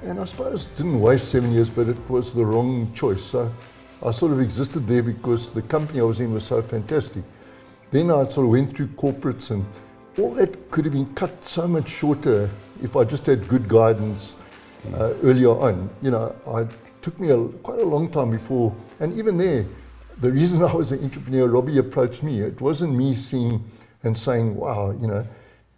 and 0.02 0.20
I 0.20 0.24
suppose 0.24 0.66
didn't 0.76 1.00
waste 1.00 1.30
seven 1.30 1.52
years, 1.52 1.70
but 1.70 1.88
it 1.88 1.98
was 2.10 2.34
the 2.34 2.44
wrong 2.44 2.92
choice. 2.94 3.22
So 3.22 3.52
I 4.02 4.10
sort 4.10 4.32
of 4.32 4.40
existed 4.40 4.86
there 4.86 5.02
because 5.02 5.50
the 5.50 5.62
company 5.62 6.00
I 6.00 6.04
was 6.04 6.20
in 6.20 6.32
was 6.32 6.44
so 6.44 6.60
fantastic. 6.60 7.24
Then 7.94 8.10
I 8.10 8.28
sort 8.28 8.46
of 8.46 8.50
went 8.50 8.76
through 8.76 8.88
corporates, 8.88 9.52
and 9.52 9.64
all 10.18 10.34
that 10.34 10.68
could 10.72 10.84
have 10.84 10.94
been 10.94 11.14
cut 11.14 11.46
so 11.46 11.68
much 11.68 11.88
shorter 11.88 12.50
if 12.82 12.96
I 12.96 13.04
just 13.04 13.24
had 13.24 13.46
good 13.46 13.68
guidance 13.68 14.34
uh, 14.94 15.14
earlier 15.22 15.50
on. 15.50 15.88
You 16.02 16.10
know, 16.10 16.34
I 16.44 16.66
took 17.02 17.20
me 17.20 17.30
a, 17.30 17.38
quite 17.62 17.78
a 17.78 17.84
long 17.84 18.10
time 18.10 18.32
before, 18.32 18.74
and 18.98 19.16
even 19.16 19.38
there, 19.38 19.64
the 20.20 20.32
reason 20.32 20.60
I 20.70 20.74
was 20.74 20.90
an 20.90 21.04
entrepreneur, 21.04 21.46
Robbie 21.46 21.78
approached 21.78 22.24
me. 22.24 22.40
It 22.40 22.60
wasn't 22.60 22.96
me 22.96 23.14
seeing 23.14 23.62
and 24.02 24.16
saying, 24.16 24.56
"Wow," 24.56 24.90
you 25.00 25.06
know. 25.06 25.24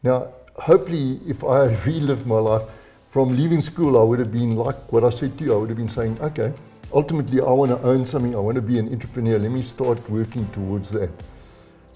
Now, 0.02 0.32
hopefully, 0.54 1.20
if 1.26 1.44
I 1.44 1.74
relived 1.84 2.26
my 2.26 2.38
life 2.38 2.62
from 3.10 3.36
leaving 3.36 3.60
school, 3.60 4.00
I 4.00 4.02
would 4.02 4.20
have 4.20 4.32
been 4.32 4.56
like 4.56 4.90
what 4.90 5.04
I 5.04 5.10
said 5.10 5.36
to 5.36 5.44
you. 5.44 5.52
I 5.52 5.58
would 5.58 5.68
have 5.68 5.78
been 5.84 5.94
saying, 6.00 6.18
"Okay." 6.22 6.54
Ultimately, 6.94 7.42
I 7.42 7.50
want 7.50 7.72
to 7.72 7.80
own 7.86 8.06
something. 8.06 8.34
I 8.34 8.38
want 8.38 8.54
to 8.54 8.62
be 8.62 8.78
an 8.78 8.90
entrepreneur. 8.90 9.38
Let 9.38 9.50
me 9.50 9.60
start 9.60 10.08
working 10.08 10.48
towards 10.54 10.88
that. 10.92 11.10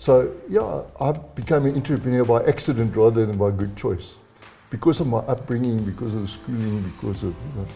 So, 0.00 0.34
yeah, 0.48 0.84
I 0.98 1.12
became 1.12 1.66
an 1.66 1.76
entrepreneur 1.76 2.24
by 2.24 2.42
accident 2.44 2.96
rather 2.96 3.26
than 3.26 3.36
by 3.36 3.50
good 3.50 3.76
choice. 3.76 4.14
Because 4.70 4.98
of 5.00 5.06
my 5.08 5.18
upbringing, 5.18 5.84
because 5.84 6.14
of 6.14 6.22
the 6.22 6.28
schooling, 6.28 6.80
because 6.80 7.22
of, 7.22 7.34
you 7.34 7.60
know. 7.60 7.66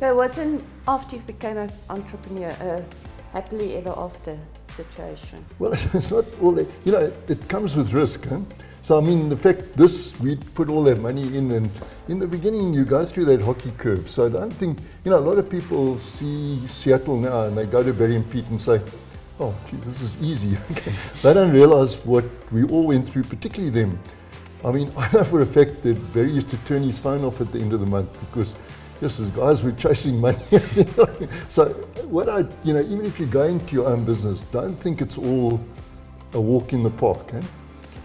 But 0.00 0.08
it 0.08 0.16
wasn't 0.16 0.64
after 0.88 1.14
you 1.14 1.22
became 1.22 1.58
an 1.58 1.70
entrepreneur 1.88 2.48
a 2.48 2.84
happily 3.32 3.76
ever 3.76 3.94
after 3.96 4.36
situation. 4.66 5.44
Well, 5.60 5.74
it's 5.94 6.10
not 6.10 6.24
all 6.42 6.50
that, 6.52 6.68
you 6.84 6.90
know, 6.90 7.12
it 7.28 7.48
comes 7.48 7.76
with 7.76 7.92
risk. 7.92 8.24
Huh? 8.24 8.40
So, 8.82 8.98
I 8.98 9.00
mean, 9.00 9.28
the 9.28 9.36
fact 9.36 9.76
this, 9.76 10.18
we 10.18 10.34
put 10.34 10.68
all 10.68 10.82
that 10.82 10.98
money 10.98 11.36
in, 11.36 11.52
and 11.52 11.70
in 12.08 12.18
the 12.18 12.26
beginning, 12.26 12.74
you 12.74 12.84
go 12.84 13.06
through 13.06 13.26
that 13.26 13.40
hockey 13.40 13.70
curve. 13.78 14.10
So, 14.10 14.26
I 14.26 14.28
don't 14.28 14.52
think, 14.52 14.80
you 15.04 15.12
know, 15.12 15.18
a 15.18 15.26
lot 15.30 15.38
of 15.38 15.48
people 15.48 15.98
see 15.98 16.66
Seattle 16.66 17.16
now 17.16 17.42
and 17.42 17.56
they 17.56 17.66
go 17.66 17.84
to 17.84 17.92
Barry 17.94 18.16
and 18.16 18.28
Pete 18.28 18.46
and 18.48 18.60
say, 18.60 18.80
oh, 19.40 19.54
gee, 19.68 19.76
this 19.78 20.00
is 20.00 20.16
easy. 20.20 20.56
they 21.22 21.34
don't 21.34 21.52
realize 21.52 21.96
what 22.04 22.24
we 22.52 22.64
all 22.64 22.86
went 22.86 23.08
through, 23.08 23.24
particularly 23.24 23.70
them. 23.70 23.98
I 24.64 24.72
mean, 24.72 24.92
I 24.96 25.10
know 25.12 25.24
for 25.24 25.40
a 25.40 25.46
fact 25.46 25.82
that 25.82 26.12
Barry 26.12 26.32
used 26.32 26.48
to 26.48 26.56
turn 26.58 26.82
his 26.82 26.98
phone 26.98 27.24
off 27.24 27.40
at 27.40 27.52
the 27.52 27.58
end 27.58 27.72
of 27.72 27.80
the 27.80 27.86
month 27.86 28.10
because 28.20 28.54
yes, 29.00 29.18
his 29.18 29.30
guys 29.30 29.62
were 29.62 29.72
chasing 29.84 30.20
money. 30.20 30.38
so 31.48 31.66
what 32.08 32.28
I, 32.28 32.44
you 32.64 32.72
know, 32.72 32.80
even 32.80 33.04
if 33.04 33.18
you 33.18 33.26
go 33.26 33.44
into 33.44 33.74
your 33.74 33.88
own 33.88 34.04
business, 34.04 34.42
don't 34.52 34.76
think 34.76 35.00
it's 35.00 35.18
all 35.18 35.60
a 36.32 36.40
walk 36.40 36.72
in 36.72 36.82
the 36.82 36.90
park. 36.90 37.34
Eh? 37.34 37.42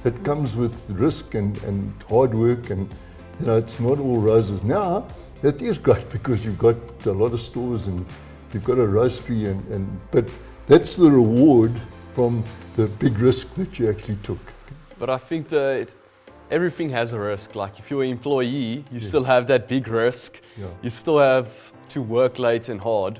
It 0.05 0.24
comes 0.24 0.55
with 0.55 0.79
risk 0.89 1.36
and, 1.36 1.62
and 1.63 1.93
hard 2.09 2.33
work 2.33 2.69
and, 2.69 2.93
you 3.39 3.45
know, 3.45 3.57
it's 3.57 3.79
not 3.79 4.00
all 4.00 4.17
roses. 4.17 4.63
Now, 4.63 5.07
it 5.43 5.62
is 5.62 5.77
great 5.77 6.09
because 6.09 6.45
you've 6.45 6.59
got 6.59 6.75
a 7.05 7.12
lot 7.12 7.33
of 7.33 7.41
stores 7.41 7.88
and 7.88 8.05
you've 8.53 8.63
got 8.63 8.77
a 8.77 8.86
roastery 8.86 9.48
and, 9.48 9.65
and 9.67 10.00
but 10.12 10.29
that's 10.70 10.96
the 10.96 11.10
reward 11.10 11.74
from 12.14 12.44
the 12.76 12.86
big 12.86 13.18
risk 13.18 13.54
that 13.56 13.80
you 13.80 13.90
actually 13.90 14.20
took. 14.24 14.54
But 15.00 15.10
I 15.10 15.18
think 15.18 15.48
that 15.50 15.78
it, 15.82 15.96
everything 16.52 16.90
has 16.92 17.12
a 17.12 17.20
risk. 17.20 17.56
Like 17.56 17.80
if 17.80 17.90
you're 17.90 18.04
an 18.04 18.12
employee, 18.12 18.86
you 18.92 19.00
yeah. 19.00 19.08
still 19.08 19.24
have 19.24 19.48
that 19.48 19.68
big 19.68 19.88
risk. 19.88 20.40
Yeah. 20.56 20.68
You 20.84 20.92
still 20.92 21.18
have 21.18 21.50
to 21.90 22.02
work 22.02 22.38
late 22.38 22.70
and 22.70 22.80
hard 22.80 23.20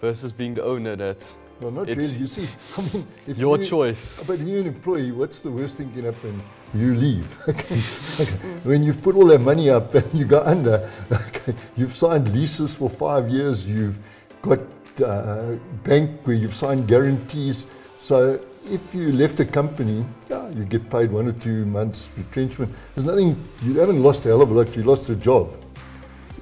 versus 0.00 0.32
being 0.32 0.54
the 0.54 0.64
owner 0.64 0.96
that 0.96 1.32
no, 1.60 1.70
not 1.70 1.86
really. 1.86 2.06
You 2.06 2.26
see, 2.26 2.48
I 2.76 2.82
mean, 2.92 3.06
your 3.26 3.58
you, 3.58 3.66
choice. 3.66 4.24
But 4.26 4.40
if 4.40 4.48
you're 4.48 4.60
an 4.60 4.66
employee. 4.66 5.12
What's 5.12 5.40
the 5.40 5.50
worst 5.50 5.76
thing 5.76 5.92
can 5.92 6.04
happen? 6.04 6.42
You 6.74 6.94
leave. 6.94 7.28
okay. 7.48 7.82
okay. 8.18 8.32
When 8.64 8.82
you've 8.82 9.02
put 9.02 9.14
all 9.14 9.26
that 9.26 9.40
money 9.40 9.70
up 9.70 9.94
and 9.94 10.12
you 10.18 10.24
go 10.24 10.40
under, 10.40 10.90
okay, 11.12 11.54
you've 11.76 11.94
signed 11.94 12.32
leases 12.32 12.74
for 12.74 12.88
five 12.90 13.28
years. 13.28 13.66
You've 13.66 13.98
got 14.42 14.60
uh, 15.02 15.56
bank 15.84 16.20
where 16.24 16.36
you've 16.36 16.54
signed 16.54 16.88
guarantees. 16.88 17.66
So 17.98 18.40
if 18.64 18.94
you 18.94 19.12
left 19.12 19.40
a 19.40 19.44
company, 19.44 20.04
yeah, 20.28 20.48
you 20.50 20.64
get 20.64 20.90
paid 20.90 21.10
one 21.10 21.28
or 21.28 21.32
two 21.32 21.64
months 21.66 22.08
retrenchment. 22.16 22.74
There's 22.94 23.06
nothing. 23.06 23.36
You 23.62 23.78
haven't 23.78 24.02
lost 24.02 24.24
a 24.24 24.28
hell 24.28 24.42
of 24.42 24.50
a 24.50 24.54
lot. 24.54 24.76
You 24.76 24.82
lost 24.82 25.08
a 25.08 25.16
job. 25.16 25.56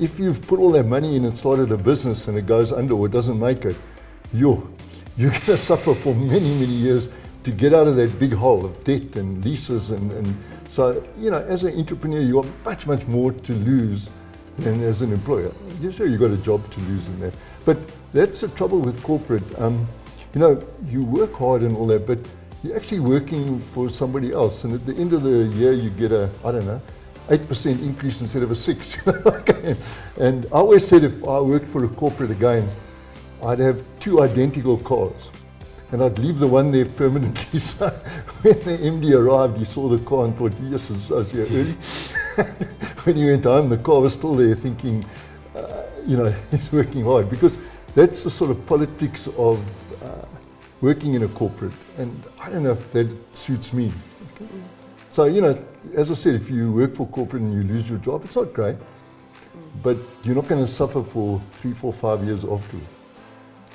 If 0.01 0.19
you've 0.19 0.41
put 0.43 0.61
all 0.61 0.71
that 0.73 0.85
money 0.87 1.17
in 1.17 1.25
and 1.25 1.37
started 1.37 1.73
a 1.73 1.77
business 1.77 2.29
and 2.29 2.39
it 2.39 2.47
goes 2.47 2.73
under 2.73 2.95
or 2.95 3.09
doesn't 3.09 3.39
make 3.39 3.65
it, 3.65 3.77
you're 4.33 4.63
you're 5.17 5.31
going 5.31 5.43
to 5.43 5.59
suffer 5.59 5.95
for 5.95 6.15
many, 6.15 6.55
many 6.55 6.73
years 6.73 7.09
to 7.43 7.51
get 7.51 7.75
out 7.75 7.89
of 7.89 7.97
that 7.97 8.19
big 8.21 8.33
hole 8.33 8.65
of 8.65 8.85
debt 8.85 9.17
and 9.17 9.45
leases. 9.45 9.91
And, 9.91 10.13
and 10.13 10.37
so, 10.71 11.05
you 11.17 11.31
know, 11.31 11.39
as 11.39 11.65
an 11.65 11.77
entrepreneur, 11.77 12.21
you've 12.21 12.45
got 12.45 12.65
much, 12.65 12.87
much 12.87 13.07
more 13.07 13.33
to 13.33 13.53
lose 13.53 14.09
than 14.59 14.83
as 14.83 15.03
an 15.03 15.13
employer. 15.13 15.53
Yes, 15.81 15.95
sure, 15.95 16.07
you've 16.07 16.21
got 16.21 16.31
a 16.31 16.37
job 16.37 16.71
to 16.73 16.81
lose 16.81 17.09
in 17.09 17.21
that. 17.21 17.35
But 17.65 17.79
that's 18.13 18.41
the 18.41 18.49
trouble 18.49 18.81
with 18.81 19.03
corporate. 19.03 19.43
Um, 19.59 19.87
you 20.35 20.41
know, 20.41 20.65
you 20.87 21.03
work 21.05 21.35
hard 21.35 21.63
and 21.63 21.77
all 21.77 21.87
that, 21.87 22.07
but 22.07 22.19
you're 22.63 22.77
actually 22.77 23.01
working 23.01 23.61
for 23.73 23.89
somebody 23.89 24.33
else. 24.33 24.65
And 24.65 24.75
at 24.75 24.85
the 24.85 24.95
end 24.95 25.13
of 25.13 25.23
the 25.23 25.47
year, 25.57 25.73
you 25.73 25.91
get 25.91 26.13
a, 26.13 26.31
I 26.45 26.53
don't 26.53 26.67
know, 26.67 26.83
8% 27.29 27.83
increase 27.83 28.21
instead 28.21 28.43
of 28.43 28.51
a 28.51 28.55
6 28.55 28.97
And 30.17 30.47
I 30.47 30.49
always 30.51 30.87
said 30.87 31.05
if 31.05 31.25
I 31.25 31.41
worked 31.41 31.71
for 31.71 31.85
a 31.85 31.89
corporate 31.89 32.31
again, 32.31 32.69
I'd 33.43 33.59
have 33.61 33.83
two 34.01 34.23
identical 34.23 34.79
cars. 34.79 35.31
And 35.93 36.03
I'd 36.03 36.19
leave 36.19 36.39
the 36.39 36.49
one 36.49 36.71
there 36.71 36.85
permanently. 36.85 37.61
So 37.61 37.89
when 38.43 38.59
the 38.61 38.79
MD 38.79 39.15
arrived, 39.15 39.59
he 39.59 39.65
saw 39.65 39.89
the 39.89 39.99
car 39.99 40.25
and 40.27 40.37
thought, 40.37 40.53
yes, 40.63 40.91
I 40.91 41.15
was 41.15 41.31
here 41.31 41.47
early. 41.47 41.77
when 43.05 43.17
he 43.17 43.25
went 43.25 43.45
home, 43.45 43.69
the 43.69 43.79
car 43.79 44.01
was 44.01 44.15
still 44.15 44.35
there 44.35 44.55
thinking, 44.55 45.05
uh, 45.57 45.83
you 46.07 46.17
know, 46.17 46.31
he's 46.51 46.71
working 46.73 47.05
hard. 47.05 47.29
Because 47.29 47.57
that's 47.95 48.23
the 48.23 48.31
sort 48.31 48.51
of 48.51 48.65
politics 48.67 49.27
of 49.37 49.61
uh, 50.03 50.27
working 50.81 51.15
in 51.15 51.25
a 51.25 51.29
corporate. 51.29 51.75
And 51.97 52.23
I 52.41 52.51
don't 52.51 52.63
know 52.63 52.73
if 52.73 52.93
that 52.93 53.09
suits 53.37 53.73
me. 53.73 53.93
So, 55.11 55.25
you 55.25 55.41
know, 55.41 55.59
as 55.95 56.11
I 56.11 56.15
said, 56.15 56.35
if 56.35 56.49
you 56.49 56.73
work 56.73 56.95
for 56.95 57.07
corporate 57.09 57.43
and 57.43 57.53
you 57.53 57.63
lose 57.63 57.89
your 57.89 57.99
job, 57.99 58.25
it's 58.25 58.37
not 58.37 58.53
great. 58.53 58.77
But 59.83 59.97
you're 60.23 60.35
not 60.35 60.47
going 60.47 60.65
to 60.65 60.71
suffer 60.71 61.03
for 61.03 61.43
three, 61.53 61.75
four, 61.75 61.93
five 61.93 62.25
years 62.25 62.45
afterwards. 62.45 62.87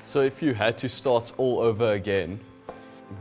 So 0.05 0.22
if 0.22 0.41
you 0.41 0.53
had 0.53 0.77
to 0.77 0.89
start 0.89 1.34
all 1.38 1.60
over 1.60 1.93
again, 1.93 2.39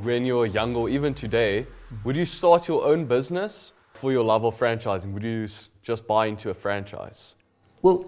when 0.02 0.24
you 0.24 0.36
were 0.36 0.46
young 0.46 0.76
or 0.76 0.88
even 0.88 1.14
today, 1.14 1.66
would 2.04 2.16
you 2.16 2.26
start 2.26 2.68
your 2.68 2.84
own 2.84 3.06
business 3.06 3.72
for 4.02 4.10
your 4.10 4.24
love 4.24 4.44
of 4.44 4.58
franchising? 4.58 5.12
Would 5.12 5.22
you 5.22 5.46
just 5.84 6.08
buy 6.08 6.26
into 6.26 6.50
a 6.50 6.54
franchise? 6.54 7.36
Well, 7.82 8.04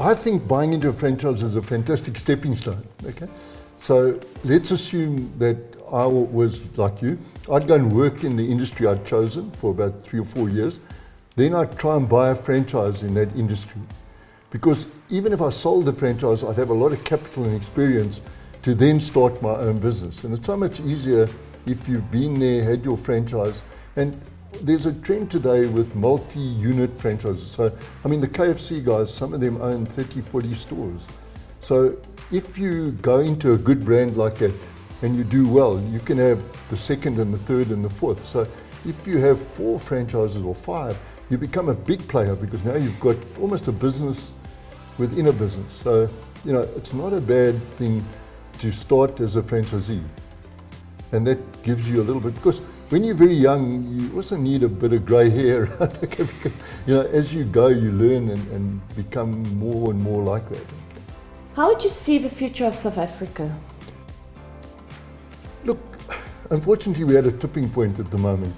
I 0.00 0.14
think 0.14 0.48
buying 0.48 0.72
into 0.72 0.88
a 0.88 0.92
franchise 0.94 1.42
is 1.42 1.54
a 1.54 1.60
fantastic 1.60 2.16
stepping 2.18 2.56
stone. 2.56 2.82
Okay, 3.04 3.28
so 3.78 4.18
let's 4.42 4.70
assume 4.70 5.30
that 5.38 5.58
I 5.92 6.06
was 6.06 6.62
like 6.78 7.02
you. 7.02 7.18
I'd 7.52 7.68
go 7.68 7.74
and 7.74 7.92
work 7.92 8.24
in 8.24 8.36
the 8.36 8.50
industry 8.50 8.86
I'd 8.86 9.04
chosen 9.04 9.50
for 9.60 9.70
about 9.70 10.02
three 10.02 10.20
or 10.20 10.24
four 10.24 10.48
years. 10.48 10.80
Then 11.36 11.54
I'd 11.54 11.78
try 11.78 11.96
and 11.96 12.08
buy 12.08 12.30
a 12.30 12.34
franchise 12.34 13.02
in 13.02 13.12
that 13.12 13.30
industry. 13.36 13.82
Because 14.50 14.86
even 15.10 15.34
if 15.34 15.42
I 15.42 15.50
sold 15.50 15.84
the 15.84 15.92
franchise, 15.92 16.42
I'd 16.42 16.56
have 16.56 16.70
a 16.70 16.80
lot 16.84 16.92
of 16.92 17.04
capital 17.04 17.44
and 17.44 17.54
experience 17.54 18.22
to 18.62 18.74
then 18.74 18.98
start 18.98 19.42
my 19.42 19.56
own 19.56 19.78
business. 19.78 20.24
And 20.24 20.32
it's 20.32 20.46
so 20.46 20.56
much 20.56 20.80
easier 20.80 21.28
if 21.66 21.86
you've 21.86 22.10
been 22.10 22.40
there, 22.40 22.64
had 22.64 22.82
your 22.82 22.96
franchise. 22.96 23.62
And 23.96 24.18
there's 24.62 24.86
a 24.86 24.92
trend 24.92 25.30
today 25.30 25.66
with 25.66 25.94
multi 25.94 26.40
unit 26.40 26.98
franchises. 26.98 27.50
So, 27.50 27.72
I 28.04 28.08
mean, 28.08 28.20
the 28.20 28.28
KFC 28.28 28.84
guys, 28.84 29.12
some 29.12 29.34
of 29.34 29.40
them 29.40 29.60
own 29.60 29.86
30, 29.86 30.20
40 30.20 30.54
stores. 30.54 31.02
So, 31.60 31.96
if 32.30 32.56
you 32.58 32.92
go 33.02 33.20
into 33.20 33.52
a 33.52 33.58
good 33.58 33.84
brand 33.84 34.16
like 34.16 34.36
that 34.36 34.54
and 35.02 35.16
you 35.16 35.24
do 35.24 35.48
well, 35.48 35.80
you 35.80 36.00
can 36.00 36.18
have 36.18 36.40
the 36.70 36.76
second 36.76 37.18
and 37.18 37.32
the 37.32 37.38
third 37.38 37.68
and 37.68 37.84
the 37.84 37.90
fourth. 37.90 38.26
So, 38.28 38.46
if 38.84 39.06
you 39.06 39.18
have 39.18 39.40
four 39.48 39.80
franchises 39.80 40.42
or 40.42 40.54
five, 40.54 40.98
you 41.30 41.38
become 41.38 41.68
a 41.68 41.74
big 41.74 42.06
player 42.08 42.36
because 42.36 42.62
now 42.64 42.74
you've 42.76 43.00
got 43.00 43.16
almost 43.40 43.68
a 43.68 43.72
business 43.72 44.30
within 44.98 45.28
a 45.28 45.32
business. 45.32 45.72
So, 45.72 46.08
you 46.44 46.52
know, 46.52 46.68
it's 46.76 46.92
not 46.92 47.12
a 47.12 47.20
bad 47.20 47.60
thing 47.76 48.04
to 48.58 48.70
start 48.70 49.20
as 49.20 49.36
a 49.36 49.42
franchisee. 49.42 50.02
And 51.12 51.26
that 51.26 51.62
gives 51.62 51.88
you 51.88 52.00
a 52.00 52.04
little 52.04 52.20
bit, 52.20 52.34
because 52.34 52.60
when 52.90 53.02
you're 53.02 53.14
very 53.14 53.34
young, 53.34 53.84
you 53.88 54.14
also 54.14 54.36
need 54.36 54.62
a 54.62 54.68
bit 54.68 54.92
of 54.92 55.06
grey 55.06 55.30
hair. 55.30 55.66
you 56.86 56.94
know, 56.94 57.00
as 57.02 57.34
you 57.34 57.44
go, 57.44 57.68
you 57.68 57.90
learn 57.92 58.28
and, 58.28 58.48
and 58.48 58.96
become 58.96 59.42
more 59.58 59.90
and 59.90 60.00
more 60.00 60.22
like 60.22 60.48
that. 60.50 60.64
How 61.56 61.72
would 61.72 61.82
you 61.82 61.90
see 61.90 62.18
the 62.18 62.28
future 62.28 62.66
of 62.66 62.74
South 62.74 62.98
Africa? 62.98 63.54
Look, 65.64 65.78
unfortunately, 66.50 67.04
we 67.04 67.14
had 67.14 67.26
a 67.26 67.32
tipping 67.32 67.70
point 67.70 67.98
at 67.98 68.10
the 68.10 68.18
moment. 68.18 68.54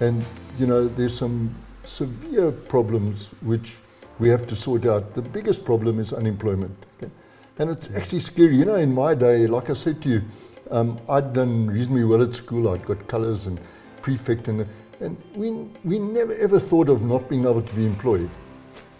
And, 0.00 0.24
you 0.58 0.66
know, 0.66 0.88
there's 0.88 1.16
some 1.16 1.54
severe 1.84 2.50
problems 2.50 3.28
which 3.42 3.76
we 4.18 4.28
have 4.28 4.46
to 4.48 4.56
sort 4.56 4.86
out. 4.86 5.14
The 5.14 5.22
biggest 5.22 5.64
problem 5.64 6.00
is 6.00 6.12
unemployment. 6.12 6.86
Okay? 6.96 7.12
And 7.58 7.70
it's 7.70 7.88
actually 7.94 8.20
scary. 8.20 8.56
You 8.56 8.64
know, 8.64 8.76
in 8.76 8.94
my 8.94 9.14
day, 9.14 9.46
like 9.46 9.70
I 9.70 9.74
said 9.74 10.02
to 10.02 10.08
you, 10.08 10.22
um, 10.70 11.00
I'd 11.08 11.32
done 11.32 11.66
reasonably 11.66 12.04
well 12.04 12.22
at 12.22 12.34
school. 12.34 12.68
I'd 12.68 12.84
got 12.84 13.06
colours 13.08 13.46
and 13.46 13.60
prefect, 14.02 14.48
and, 14.48 14.66
and 15.00 15.16
we, 15.34 15.50
we 15.84 15.98
never 15.98 16.34
ever 16.34 16.58
thought 16.60 16.88
of 16.88 17.02
not 17.02 17.28
being 17.28 17.42
able 17.42 17.62
to 17.62 17.72
be 17.74 17.86
employed. 17.86 18.30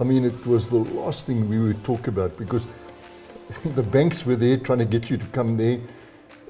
I 0.01 0.05
mean, 0.05 0.25
it 0.25 0.47
was 0.47 0.69
the 0.69 0.77
last 0.77 1.27
thing 1.27 1.49
we 1.49 1.59
would 1.59 1.83
talk 1.85 2.07
about 2.07 2.37
because 2.37 2.67
the 3.75 3.83
banks 3.83 4.25
were 4.25 4.37
there 4.37 4.57
trying 4.57 4.79
to 4.79 4.85
get 4.85 5.11
you 5.11 5.17
to 5.17 5.27
come 5.29 5.57
there. 5.57 5.81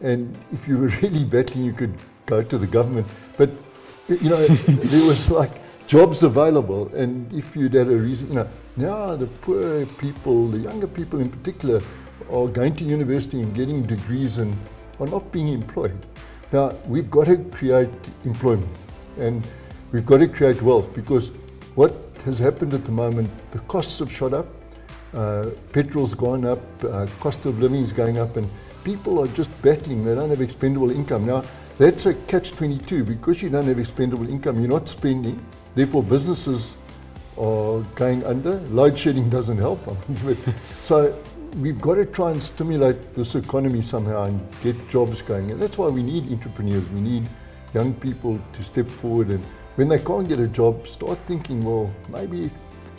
And 0.02 0.36
if 0.52 0.68
you 0.68 0.78
were 0.78 0.88
really 1.02 1.24
battling, 1.24 1.64
you 1.64 1.72
could 1.72 1.94
go 2.26 2.42
to 2.42 2.58
the 2.58 2.66
government. 2.66 3.06
But, 3.36 3.50
you 4.08 4.28
know, 4.28 4.46
there 4.66 5.06
was 5.06 5.30
like 5.30 5.60
jobs 5.86 6.22
available. 6.22 6.88
And 6.94 7.32
if 7.32 7.56
you'd 7.56 7.74
had 7.74 7.88
a 7.88 7.96
reason, 7.96 8.28
you 8.28 8.34
know, 8.34 8.48
now 8.76 9.16
the 9.16 9.26
poor 9.26 9.86
people, 9.86 10.48
the 10.48 10.58
younger 10.58 10.86
people 10.86 11.20
in 11.20 11.30
particular, 11.30 11.80
are 12.30 12.46
going 12.46 12.76
to 12.76 12.84
university 12.84 13.40
and 13.40 13.54
getting 13.54 13.82
degrees 13.82 14.36
and 14.36 14.54
are 15.00 15.06
not 15.06 15.30
being 15.32 15.48
employed. 15.48 15.98
Now, 16.52 16.70
we've 16.86 17.10
got 17.10 17.26
to 17.26 17.36
create 17.36 17.90
employment 18.24 18.74
and 19.18 19.46
we've 19.92 20.06
got 20.06 20.18
to 20.18 20.28
create 20.28 20.62
wealth 20.62 20.92
because 20.94 21.30
what 21.74 21.94
has 22.24 22.38
happened 22.38 22.74
at 22.74 22.84
the 22.84 22.92
moment, 22.92 23.30
the 23.52 23.58
costs 23.60 23.98
have 23.98 24.10
shot 24.12 24.32
up, 24.32 24.46
uh, 25.14 25.50
petrol's 25.72 26.14
gone 26.14 26.44
up, 26.44 26.60
uh, 26.84 27.06
cost 27.20 27.44
of 27.46 27.58
living 27.58 27.82
is 27.82 27.92
going 27.92 28.18
up, 28.18 28.36
and 28.36 28.48
people 28.84 29.18
are 29.22 29.28
just 29.28 29.50
battling. 29.62 30.04
They 30.04 30.14
don't 30.14 30.30
have 30.30 30.40
expendable 30.40 30.90
income. 30.90 31.26
Now, 31.26 31.42
that's 31.78 32.06
a 32.06 32.14
catch 32.14 32.50
22 32.52 33.04
because 33.04 33.42
you 33.42 33.48
don't 33.48 33.66
have 33.66 33.78
expendable 33.78 34.28
income, 34.28 34.58
you're 34.60 34.68
not 34.68 34.88
spending, 34.88 35.44
therefore, 35.74 36.02
businesses 36.02 36.74
are 37.38 37.80
going 37.94 38.24
under. 38.24 38.60
Load 38.70 38.98
shedding 38.98 39.30
doesn't 39.36 39.58
help. 39.58 39.80
so, 40.82 41.16
we've 41.56 41.80
got 41.80 41.94
to 41.94 42.06
try 42.06 42.30
and 42.30 42.42
stimulate 42.42 43.14
this 43.14 43.34
economy 43.34 43.82
somehow 43.82 44.24
and 44.24 44.40
get 44.62 44.88
jobs 44.88 45.22
going. 45.22 45.50
And 45.50 45.60
that's 45.60 45.78
why 45.78 45.88
we 45.88 46.02
need 46.02 46.30
entrepreneurs. 46.30 46.88
We 46.90 47.00
need 47.00 47.28
young 47.74 47.94
people 47.94 48.40
to 48.52 48.62
step 48.62 48.88
forward 48.88 49.30
and 49.30 49.44
when 49.78 49.88
they 49.88 50.00
can't 50.00 50.28
get 50.28 50.40
a 50.40 50.48
job, 50.48 50.88
start 50.88 51.20
thinking, 51.26 51.62
well, 51.62 51.88
maybe 52.08 52.50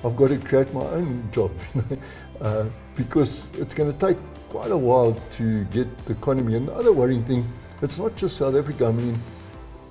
I've 0.06 0.16
got 0.16 0.30
to 0.30 0.38
create 0.38 0.74
my 0.74 0.86
own 0.86 1.30
job. 1.30 1.52
uh, 2.42 2.68
because 2.96 3.50
it's 3.58 3.74
going 3.74 3.92
to 3.92 4.00
take 4.00 4.18
quite 4.48 4.72
a 4.72 4.78
while 4.78 5.14
to 5.36 5.66
get 5.66 5.88
the 6.06 6.14
economy. 6.14 6.56
And 6.56 6.70
the 6.70 6.74
other 6.74 6.94
worrying 6.94 7.26
thing, 7.26 7.46
it's 7.82 8.00
not 8.00 8.16
just 8.16 8.38
South 8.38 8.56
Africa. 8.56 8.86
I 8.86 8.92
mean, 8.94 9.20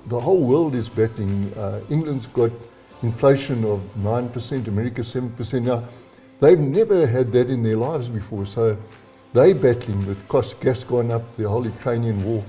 the 0.07 0.19
whole 0.19 0.43
world 0.43 0.73
is 0.73 0.89
battling. 0.89 1.53
Uh, 1.53 1.81
England's 1.91 2.25
got 2.25 2.51
inflation 3.03 3.63
of 3.65 3.81
9%, 3.99 4.67
America 4.67 5.01
7%. 5.01 5.61
Now, 5.61 5.83
they've 6.39 6.59
never 6.59 7.05
had 7.05 7.31
that 7.33 7.49
in 7.49 7.63
their 7.63 7.77
lives 7.77 8.09
before. 8.09 8.45
So 8.45 8.77
they're 9.33 9.55
battling 9.55 10.05
with 10.07 10.27
cost, 10.27 10.59
gas 10.59 10.83
going 10.83 11.11
up, 11.11 11.35
the 11.35 11.47
whole 11.47 11.65
Ukrainian 11.65 12.23
war. 12.23 12.43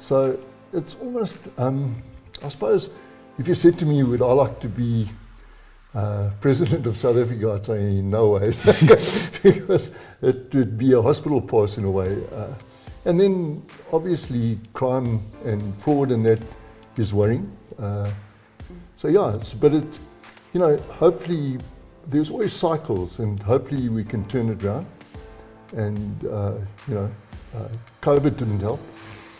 So 0.00 0.38
it's 0.72 0.96
almost, 0.96 1.36
um, 1.58 2.02
I 2.42 2.48
suppose, 2.48 2.90
if 3.38 3.48
you 3.48 3.54
said 3.54 3.78
to 3.80 3.86
me, 3.86 4.02
would 4.02 4.22
I 4.22 4.32
like 4.32 4.60
to 4.60 4.68
be 4.68 5.10
uh, 5.94 6.30
president 6.40 6.86
of 6.86 6.98
South 6.98 7.16
Africa, 7.16 7.52
I'd 7.52 7.66
say 7.66 8.00
no 8.00 8.30
way, 8.30 8.48
because 9.42 9.90
it 10.22 10.54
would 10.54 10.76
be 10.76 10.92
a 10.92 11.02
hospital 11.02 11.40
pass 11.40 11.78
in 11.78 11.84
a 11.84 11.90
way. 11.90 12.16
Uh, 12.34 12.54
and 13.04 13.20
then 13.20 13.62
obviously 13.92 14.58
crime 14.72 15.22
and 15.44 15.76
fraud 15.82 16.10
and 16.10 16.24
that 16.24 16.40
is 16.96 17.12
worrying. 17.12 17.54
Uh, 17.78 18.10
so 18.96 19.08
yeah, 19.08 19.38
but 19.60 19.74
it, 19.74 19.98
you 20.52 20.60
know, 20.60 20.76
hopefully 20.88 21.58
there's 22.06 22.30
always 22.30 22.52
cycles, 22.52 23.18
and 23.18 23.42
hopefully 23.42 23.88
we 23.88 24.04
can 24.04 24.24
turn 24.26 24.48
it 24.50 24.62
around. 24.62 24.86
And 25.74 26.26
uh, 26.26 26.54
you 26.88 26.94
know, 26.94 27.10
uh, 27.54 27.68
COVID 28.02 28.36
didn't 28.36 28.60
help. 28.60 28.80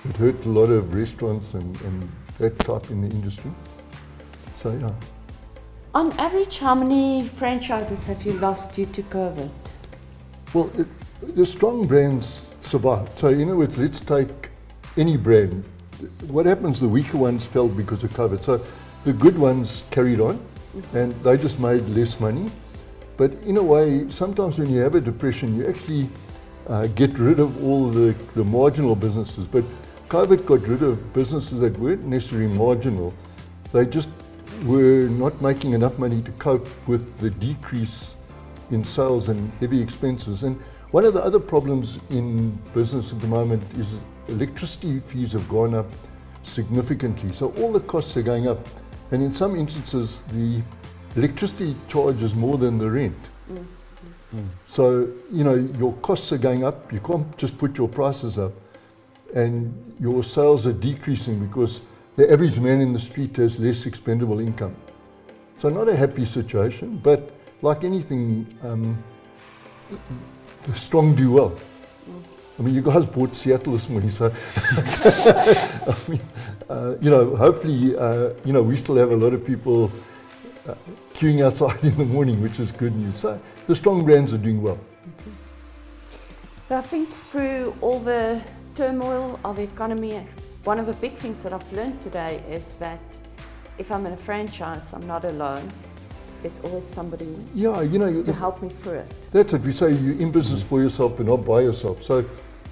It 0.08 0.16
hurt 0.16 0.44
a 0.44 0.48
lot 0.48 0.70
of 0.70 0.94
restaurants 0.94 1.54
and, 1.54 1.80
and 1.82 2.10
that 2.38 2.58
type 2.58 2.90
in 2.90 3.00
the 3.00 3.08
industry. 3.08 3.50
So 4.56 4.72
yeah. 4.72 4.92
On 5.94 6.12
average, 6.18 6.58
how 6.58 6.74
many 6.74 7.28
franchises 7.28 8.04
have 8.06 8.24
you 8.24 8.32
lost 8.32 8.72
due 8.72 8.86
to 8.86 9.02
COVID? 9.04 9.50
Well, 10.52 10.70
it, 10.74 10.88
the 11.36 11.46
strong 11.46 11.86
brands 11.86 12.48
survive. 12.58 13.08
So, 13.16 13.28
in 13.28 13.48
other 13.48 13.56
words, 13.56 13.78
let's 13.78 14.00
take 14.00 14.50
any 14.96 15.16
brand. 15.16 15.64
What 16.28 16.46
happens, 16.46 16.80
the 16.80 16.88
weaker 16.88 17.16
ones 17.16 17.46
fell 17.46 17.68
because 17.68 18.02
of 18.02 18.12
COVID. 18.12 18.44
So, 18.44 18.64
the 19.04 19.12
good 19.12 19.38
ones 19.38 19.84
carried 19.90 20.20
on. 20.20 20.44
And 20.92 21.12
they 21.22 21.36
just 21.36 21.58
made 21.58 21.88
less 21.88 22.20
money. 22.20 22.50
But 23.16 23.32
in 23.44 23.56
a 23.56 23.62
way, 23.62 24.08
sometimes 24.10 24.58
when 24.58 24.70
you 24.70 24.80
have 24.80 24.94
a 24.94 25.00
depression, 25.00 25.56
you 25.56 25.66
actually 25.66 26.08
uh, 26.68 26.86
get 26.88 27.16
rid 27.18 27.38
of 27.38 27.62
all 27.62 27.88
the, 27.88 28.14
the 28.34 28.44
marginal 28.44 28.96
businesses. 28.96 29.46
But 29.46 29.64
COVID 30.08 30.46
got 30.46 30.66
rid 30.66 30.82
of 30.82 31.12
businesses 31.12 31.60
that 31.60 31.78
weren't 31.78 32.04
necessarily 32.04 32.48
marginal. 32.48 33.14
They 33.72 33.86
just 33.86 34.08
were 34.64 35.08
not 35.08 35.40
making 35.40 35.72
enough 35.72 35.98
money 35.98 36.22
to 36.22 36.30
cope 36.32 36.68
with 36.86 37.18
the 37.18 37.30
decrease 37.30 38.14
in 38.70 38.84
sales 38.84 39.28
and 39.28 39.52
heavy 39.60 39.80
expenses. 39.80 40.42
And 40.42 40.60
one 40.90 41.04
of 41.04 41.14
the 41.14 41.22
other 41.22 41.40
problems 41.40 41.98
in 42.10 42.50
business 42.72 43.12
at 43.12 43.20
the 43.20 43.26
moment 43.26 43.62
is 43.76 43.94
electricity 44.28 45.00
fees 45.00 45.32
have 45.32 45.48
gone 45.48 45.74
up 45.74 45.86
significantly. 46.42 47.32
So 47.32 47.52
all 47.58 47.72
the 47.72 47.80
costs 47.80 48.16
are 48.16 48.22
going 48.22 48.48
up. 48.48 48.66
And 49.10 49.22
in 49.22 49.32
some 49.32 49.54
instances, 49.56 50.22
the 50.32 50.62
electricity 51.16 51.76
charge 51.88 52.22
is 52.22 52.34
more 52.34 52.58
than 52.58 52.78
the 52.78 52.90
rent. 52.90 53.16
Mm. 53.50 53.66
Mm. 54.34 54.48
So, 54.68 55.08
you 55.30 55.44
know, 55.44 55.54
your 55.54 55.92
costs 55.94 56.32
are 56.32 56.38
going 56.38 56.64
up. 56.64 56.92
You 56.92 57.00
can't 57.00 57.36
just 57.36 57.56
put 57.58 57.78
your 57.78 57.88
prices 57.88 58.38
up. 58.38 58.52
And 59.34 59.94
your 60.00 60.22
sales 60.22 60.66
are 60.66 60.72
decreasing 60.72 61.44
because 61.44 61.80
the 62.16 62.30
average 62.32 62.58
man 62.60 62.80
in 62.80 62.92
the 62.92 62.98
street 62.98 63.36
has 63.36 63.58
less 63.58 63.86
expendable 63.86 64.40
income. 64.40 64.76
So, 65.58 65.68
not 65.68 65.88
a 65.88 65.96
happy 65.96 66.24
situation, 66.24 67.00
but 67.02 67.30
like 67.62 67.84
anything, 67.84 68.46
um, 68.62 69.02
the 70.64 70.74
strong 70.74 71.14
do 71.14 71.32
well. 71.32 71.56
I 72.58 72.62
mean, 72.62 72.74
you 72.74 72.82
guys 72.82 73.04
bought 73.06 73.34
Seattle 73.34 73.72
this 73.72 73.88
morning, 73.88 74.10
so 74.10 74.32
I 74.56 75.96
mean, 76.08 76.20
uh, 76.68 76.94
you 77.00 77.10
know, 77.10 77.34
hopefully, 77.34 77.96
uh, 77.96 78.30
you 78.44 78.52
know, 78.52 78.62
we 78.62 78.76
still 78.76 78.96
have 78.96 79.10
a 79.10 79.16
lot 79.16 79.32
of 79.32 79.44
people 79.44 79.90
uh, 80.68 80.74
queuing 81.14 81.44
outside 81.44 81.82
in 81.84 81.96
the 81.96 82.04
morning, 82.04 82.40
which 82.40 82.60
is 82.60 82.70
good 82.70 82.94
news. 82.94 83.18
So 83.18 83.40
the 83.66 83.74
strong 83.74 84.04
brands 84.04 84.32
are 84.32 84.38
doing 84.38 84.62
well. 84.62 84.78
I 86.70 86.80
think 86.80 87.08
through 87.08 87.74
all 87.80 88.00
the 88.00 88.40
turmoil 88.74 89.38
of 89.44 89.56
the 89.56 89.62
economy 89.62 90.26
one 90.64 90.78
of 90.78 90.86
the 90.86 90.94
big 90.94 91.14
things 91.16 91.42
that 91.42 91.52
I've 91.52 91.72
learned 91.74 92.00
today 92.00 92.42
is 92.48 92.72
that 92.74 92.98
if 93.76 93.92
I'm 93.92 94.06
in 94.06 94.14
a 94.14 94.16
franchise, 94.16 94.94
I'm 94.94 95.06
not 95.06 95.26
alone. 95.26 95.70
There's 96.40 96.58
always 96.60 96.84
somebody 96.86 97.36
yeah, 97.54 97.82
you 97.82 97.98
know, 97.98 98.22
to 98.22 98.32
help 98.32 98.62
me 98.62 98.70
through 98.70 99.00
it. 99.00 99.14
That's 99.30 99.52
it. 99.52 99.60
We 99.60 99.72
say 99.72 99.92
you're 99.92 100.16
in 100.18 100.30
business 100.30 100.62
for 100.62 100.80
yourself 100.80 101.18
but 101.18 101.26
not 101.26 101.44
by 101.44 101.60
yourself. 101.60 102.02
So 102.02 102.24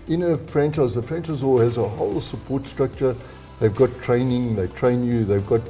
in 0.09 0.23
a 0.23 0.38
franchise, 0.38 0.95
the 0.95 1.03
franchisor 1.03 1.65
has 1.65 1.79
a 1.79 1.88
whole 1.88 2.21
support 2.21 2.67
structure. 2.67 3.17
They've 3.61 3.75
got 3.75 4.01
training, 4.03 4.57
they 4.57 4.67
train 4.67 5.05
you, 5.05 5.25
they've 5.25 5.47
got 5.47 5.62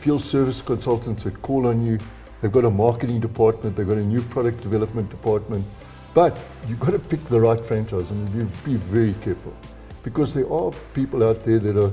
field 0.00 0.22
service 0.22 0.62
consultants 0.62 1.24
that 1.24 1.42
call 1.42 1.66
on 1.66 1.84
you, 1.84 1.98
they've 2.40 2.52
got 2.52 2.64
a 2.64 2.70
marketing 2.70 3.20
department, 3.20 3.76
they've 3.76 3.88
got 3.88 3.98
a 3.98 4.04
new 4.04 4.22
product 4.22 4.62
development 4.62 5.10
department. 5.10 5.66
But 6.14 6.38
you've 6.66 6.80
got 6.80 6.90
to 6.90 6.98
pick 6.98 7.24
the 7.24 7.40
right 7.40 7.64
franchise 7.64 8.10
and 8.10 8.28
you 8.34 8.44
be 8.64 8.76
very 8.76 9.14
careful 9.14 9.54
because 10.02 10.34
there 10.34 10.50
are 10.50 10.72
people 10.94 11.22
out 11.22 11.44
there 11.44 11.58
that 11.58 11.76
are 11.76 11.92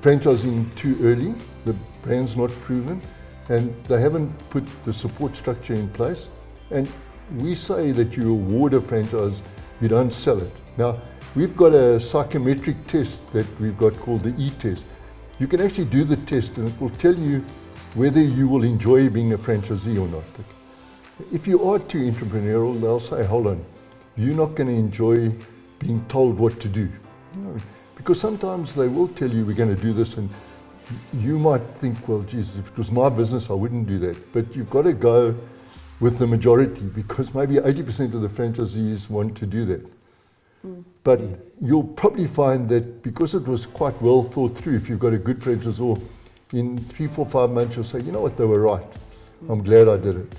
franchising 0.00 0.74
too 0.76 0.96
early, 1.02 1.34
the 1.64 1.74
brand's 2.02 2.36
not 2.36 2.50
proven, 2.62 3.00
and 3.48 3.74
they 3.84 4.00
haven't 4.00 4.30
put 4.50 4.64
the 4.84 4.92
support 4.92 5.36
structure 5.36 5.74
in 5.74 5.88
place. 5.90 6.28
And 6.70 6.90
we 7.38 7.54
say 7.54 7.92
that 7.92 8.16
you 8.16 8.32
award 8.32 8.74
a 8.74 8.80
franchise, 8.80 9.42
you 9.80 9.88
don't 9.88 10.12
sell 10.12 10.40
it. 10.40 10.52
Now, 10.76 11.00
we've 11.34 11.56
got 11.56 11.72
a 11.74 12.00
psychometric 12.00 12.86
test 12.86 13.20
that 13.32 13.46
we've 13.60 13.78
got 13.78 13.96
called 14.00 14.22
the 14.22 14.34
E-test. 14.42 14.84
You 15.38 15.46
can 15.46 15.60
actually 15.60 15.86
do 15.86 16.04
the 16.04 16.16
test 16.16 16.58
and 16.58 16.68
it 16.68 16.80
will 16.80 16.90
tell 16.90 17.16
you 17.16 17.44
whether 17.94 18.20
you 18.20 18.46
will 18.48 18.62
enjoy 18.62 19.08
being 19.08 19.32
a 19.32 19.38
franchisee 19.38 19.98
or 19.98 20.08
not. 20.08 20.24
If 21.32 21.46
you 21.46 21.68
are 21.68 21.78
too 21.78 21.98
entrepreneurial, 21.98 22.80
they'll 22.80 23.00
say, 23.00 23.24
hold 23.24 23.46
on, 23.46 23.64
you're 24.16 24.34
not 24.34 24.54
going 24.54 24.68
to 24.68 24.74
enjoy 24.74 25.34
being 25.78 26.04
told 26.06 26.38
what 26.38 26.60
to 26.60 26.68
do. 26.68 26.88
No, 27.36 27.56
because 27.96 28.20
sometimes 28.20 28.74
they 28.74 28.88
will 28.88 29.08
tell 29.08 29.30
you 29.30 29.44
we're 29.44 29.54
going 29.54 29.74
to 29.74 29.82
do 29.82 29.92
this, 29.92 30.16
and 30.16 30.30
you 31.12 31.38
might 31.38 31.62
think, 31.76 32.08
well, 32.08 32.22
Jesus, 32.22 32.56
if 32.56 32.68
it 32.68 32.78
was 32.78 32.90
my 32.90 33.08
business, 33.08 33.50
I 33.50 33.52
wouldn't 33.54 33.86
do 33.86 33.98
that. 34.00 34.32
But 34.32 34.54
you've 34.56 34.70
got 34.70 34.82
to 34.82 34.92
go 34.92 35.34
with 36.00 36.18
the 36.18 36.26
majority 36.26 36.82
because 36.82 37.34
maybe 37.34 37.56
80% 37.56 38.14
of 38.14 38.22
the 38.22 38.28
franchisees 38.28 39.08
want 39.08 39.36
to 39.36 39.46
do 39.46 39.64
that. 39.66 39.86
Mm. 40.66 40.84
But 41.04 41.20
you'll 41.60 41.84
probably 41.84 42.26
find 42.26 42.68
that 42.70 43.02
because 43.02 43.34
it 43.34 43.46
was 43.46 43.66
quite 43.66 44.00
well 44.02 44.22
thought 44.22 44.56
through, 44.56 44.76
if 44.76 44.88
you've 44.88 44.98
got 44.98 45.12
a 45.12 45.18
good 45.18 45.38
franchisor, 45.38 46.00
in 46.52 46.78
three, 46.86 47.06
four, 47.06 47.26
five 47.26 47.50
months 47.50 47.76
you'll 47.76 47.84
say, 47.84 48.00
you 48.00 48.12
know 48.12 48.20
what, 48.20 48.36
they 48.36 48.44
were 48.44 48.60
right. 48.60 48.84
Mm. 49.44 49.50
I'm 49.52 49.62
glad 49.62 49.88
I 49.88 49.96
did 49.96 50.16
it. 50.16 50.34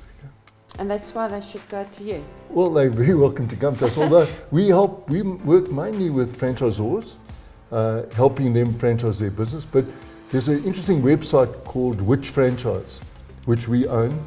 And 0.80 0.90
that's 0.90 1.14
why 1.14 1.28
they 1.28 1.42
should 1.42 1.68
go 1.70 1.84
to 1.84 2.04
you. 2.04 2.24
Well, 2.50 2.72
they're 2.72 2.90
very 2.90 3.14
welcome 3.14 3.48
to 3.48 3.56
come 3.56 3.76
to 3.78 3.88
us. 3.88 3.98
Although 3.98 4.28
we 4.52 4.68
help, 4.68 5.10
we 5.10 5.22
work 5.22 5.70
mainly 5.72 6.10
with 6.10 6.40
franchisors, 6.40 7.18
uh, 7.72 8.04
helping 8.16 8.54
them 8.54 8.78
franchise 8.80 9.20
their 9.20 9.32
business. 9.32 9.66
But 9.66 9.86
there's 10.32 10.48
an 10.48 10.64
interesting 10.64 11.02
website 11.02 11.64
called 11.66 12.02
Which 12.02 12.30
Franchise, 12.30 13.02
which 13.46 13.68
we 13.68 13.86
own, 13.88 14.26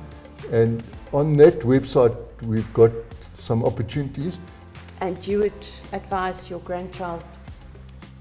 and 0.52 0.82
on 1.14 1.36
that 1.36 1.60
website 1.60 2.16
we've 2.42 2.72
got 2.74 2.90
some 3.38 3.64
opportunities. 3.64 4.38
And 5.00 5.24
you 5.26 5.38
would 5.38 5.66
advise 5.92 6.50
your 6.50 6.58
grandchild 6.60 7.22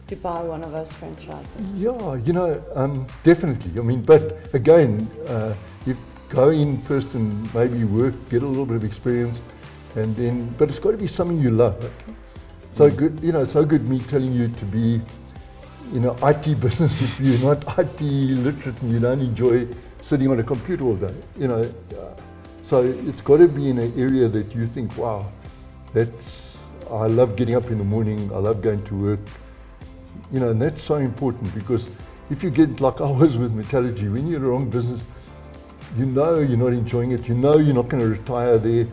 to 0.08 0.16
buy 0.16 0.42
one 0.42 0.64
of 0.64 0.72
those 0.72 0.92
franchises? 0.94 1.56
Yeah, 1.76 2.16
you 2.18 2.34
know, 2.34 2.64
um, 2.76 3.08
definitely. 3.24 3.80
I 3.80 3.84
mean, 3.84 4.04
but 4.04 4.54
again, 4.54 5.10
uh, 5.28 5.56
if 5.88 5.98
go 6.30 6.50
in 6.50 6.82
first 6.84 7.08
and 7.16 7.52
maybe 7.56 7.84
work, 7.84 8.14
get 8.30 8.44
a 8.44 8.46
little 8.46 8.66
bit 8.66 8.76
of 8.76 8.84
experience, 8.84 9.40
and 9.96 10.16
then, 10.16 10.54
but 10.58 10.70
it's 10.70 10.80
got 10.80 10.92
to 10.92 10.98
be 10.98 11.08
something 11.08 11.40
you 11.40 11.52
love. 11.52 11.84
Okay? 11.84 12.14
So 12.74 12.90
good, 12.92 13.24
you 13.24 13.32
know, 13.32 13.42
it's 13.42 13.54
so 13.54 13.66
good 13.66 13.90
me 13.90 14.00
telling 14.00 14.34
you 14.34 14.50
to 14.50 14.66
be, 14.66 15.02
you 15.92 16.00
know, 16.00 16.16
IT 16.22 16.60
business 16.60 17.02
if 17.02 17.20
you're 17.20 17.40
not 17.40 17.80
IT 17.80 18.02
literate 18.02 18.80
and 18.82 18.92
you 18.92 19.00
don't 19.00 19.22
enjoy 19.22 19.68
sitting 20.02 20.28
on 20.30 20.40
a 20.40 20.44
computer 20.44 20.84
all 20.84 20.96
day, 20.96 21.14
you 21.38 21.48
know. 21.48 21.64
So 22.63 22.82
it's 22.82 23.21
got 23.21 23.38
to 23.38 23.47
be 23.49 23.69
in 23.69 23.78
an 23.78 23.93
area 23.99 24.30
that 24.30 24.56
you 24.56 24.65
think, 24.65 24.97
wow, 24.97 25.30
that's, 25.93 26.58
I 26.89 27.08
love 27.08 27.36
getting 27.36 27.56
up 27.56 27.65
in 27.65 27.78
the 27.78 27.84
morning, 27.84 28.32
I 28.34 28.38
love 28.38 28.62
going 28.62 28.84
to 28.86 28.95
work, 28.95 29.19
you 30.32 30.39
know, 30.39 30.49
and 30.49 30.62
that's 30.62 30.82
so 30.82 30.95
important 30.95 31.54
because 31.54 31.89
if 32.30 32.41
you 32.41 32.49
get 32.49 32.80
like 32.80 33.02
I 33.10 33.12
was 33.12 33.38
with 33.38 33.54
metallurgy, 33.54 34.08
when 34.08 34.28
you're 34.28 34.38
in 34.38 34.43
the 34.43 34.49
wrong 34.49 34.69
business, 34.69 35.06
you 35.97 36.06
know 36.06 36.39
you're 36.39 36.58
not 36.58 36.71
enjoying 36.71 37.12
it, 37.12 37.28
you 37.28 37.36
know 37.36 37.58
you're 37.58 37.76
not 37.76 37.89
going 37.89 38.02
to 38.02 38.10
retire 38.10 38.58
there. 38.58 38.88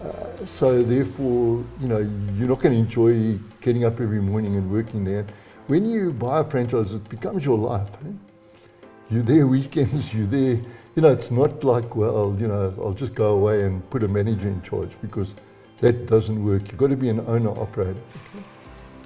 Uh, 0.00 0.46
so 0.46 0.80
therefore, 0.80 1.64
you 1.80 1.88
know, 1.88 1.98
you're 1.98 2.48
not 2.48 2.60
going 2.60 2.72
to 2.72 2.78
enjoy 2.78 3.38
getting 3.60 3.84
up 3.84 4.00
every 4.00 4.22
morning 4.22 4.56
and 4.56 4.70
working 4.70 5.04
there. 5.04 5.26
When 5.66 5.84
you 5.84 6.12
buy 6.12 6.40
a 6.40 6.44
franchise, 6.44 6.94
it 6.94 7.06
becomes 7.08 7.44
your 7.44 7.58
life. 7.58 7.88
Eh? 8.06 8.12
You're 9.10 9.22
there 9.22 9.46
weekends, 9.58 10.14
you're 10.14 10.26
there. 10.26 10.60
You 10.96 11.02
know, 11.02 11.08
it's 11.08 11.30
not 11.30 11.62
like, 11.62 11.94
well, 11.94 12.36
you 12.38 12.48
know, 12.48 12.74
I'll 12.78 12.92
just 12.92 13.14
go 13.14 13.34
away 13.34 13.62
and 13.62 13.88
put 13.90 14.02
a 14.02 14.08
manager 14.08 14.48
in 14.48 14.60
charge 14.62 14.90
because 15.00 15.34
that 15.80 16.06
doesn't 16.06 16.44
work. 16.44 16.62
You've 16.68 16.78
got 16.78 16.88
to 16.90 16.96
be 16.96 17.08
an 17.08 17.20
owner 17.26 17.50
operator. 17.50 18.00
Okay? 18.16 18.44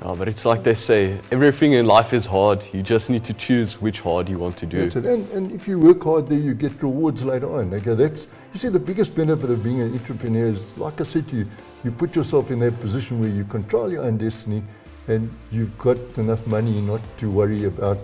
Oh, 0.03 0.16
but 0.16 0.29
it's 0.29 0.44
like 0.44 0.64
they 0.64 0.75
say, 0.75 1.20
everything 1.31 1.75
in 1.75 1.87
life 1.87 2.12
is 2.12 2.27
hard. 2.27 2.64
You 2.73 2.83
just 2.83 3.11
need 3.11 3.25
to 3.25 3.33
choose 3.33 3.81
which 3.81 4.01
hard 4.01 4.29
you 4.29 4.38
want 4.38 4.57
to 4.59 4.66
do. 4.66 4.79
That's 4.79 4.97
it. 4.97 5.05
And, 5.05 5.31
and 5.31 5.53
if 5.53 5.68
you 5.68 5.79
work 5.79 6.03
hard 6.03 6.29
there, 6.29 6.38
you 6.38 6.55
get 6.55 6.83
rewards 6.83 7.25
later 7.25 7.55
on. 7.55 7.73
Okay, 7.73 7.94
that's 7.94 8.27
you 8.53 8.59
see 8.59 8.68
the 8.68 8.79
biggest 8.79 9.14
benefit 9.14 9.51
of 9.51 9.62
being 9.62 9.81
an 9.81 9.92
entrepreneur 9.92 10.49
is, 10.49 10.77
like 10.79 11.01
I 11.01 11.05
said 11.05 11.29
to 11.29 11.37
you, 11.37 11.47
you 11.85 11.90
put 11.90 12.16
yourself 12.16 12.51
in 12.51 12.59
that 12.61 12.81
position 12.81 13.20
where 13.20 13.31
you 13.31 13.44
control 13.44 13.92
your 13.92 14.05
own 14.05 14.16
destiny, 14.18 14.62
and 15.07 15.31
you've 15.53 15.77
got 15.79 15.99
enough 16.16 16.47
money 16.47 16.81
not 16.81 17.01
to 17.18 17.31
worry 17.31 17.64
about. 17.64 17.99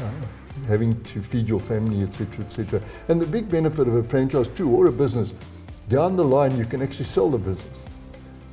Uh, 0.00 0.10
having 0.68 1.00
to 1.02 1.22
feed 1.22 1.48
your 1.48 1.60
family, 1.60 2.02
etc., 2.02 2.44
etc. 2.44 2.82
And 3.08 3.20
the 3.20 3.26
big 3.26 3.48
benefit 3.48 3.88
of 3.88 3.94
a 3.94 4.02
franchise 4.02 4.48
too, 4.48 4.70
or 4.70 4.86
a 4.86 4.92
business, 4.92 5.34
down 5.88 6.16
the 6.16 6.24
line 6.24 6.56
you 6.56 6.64
can 6.64 6.82
actually 6.82 7.06
sell 7.06 7.30
the 7.30 7.38
business. 7.38 7.78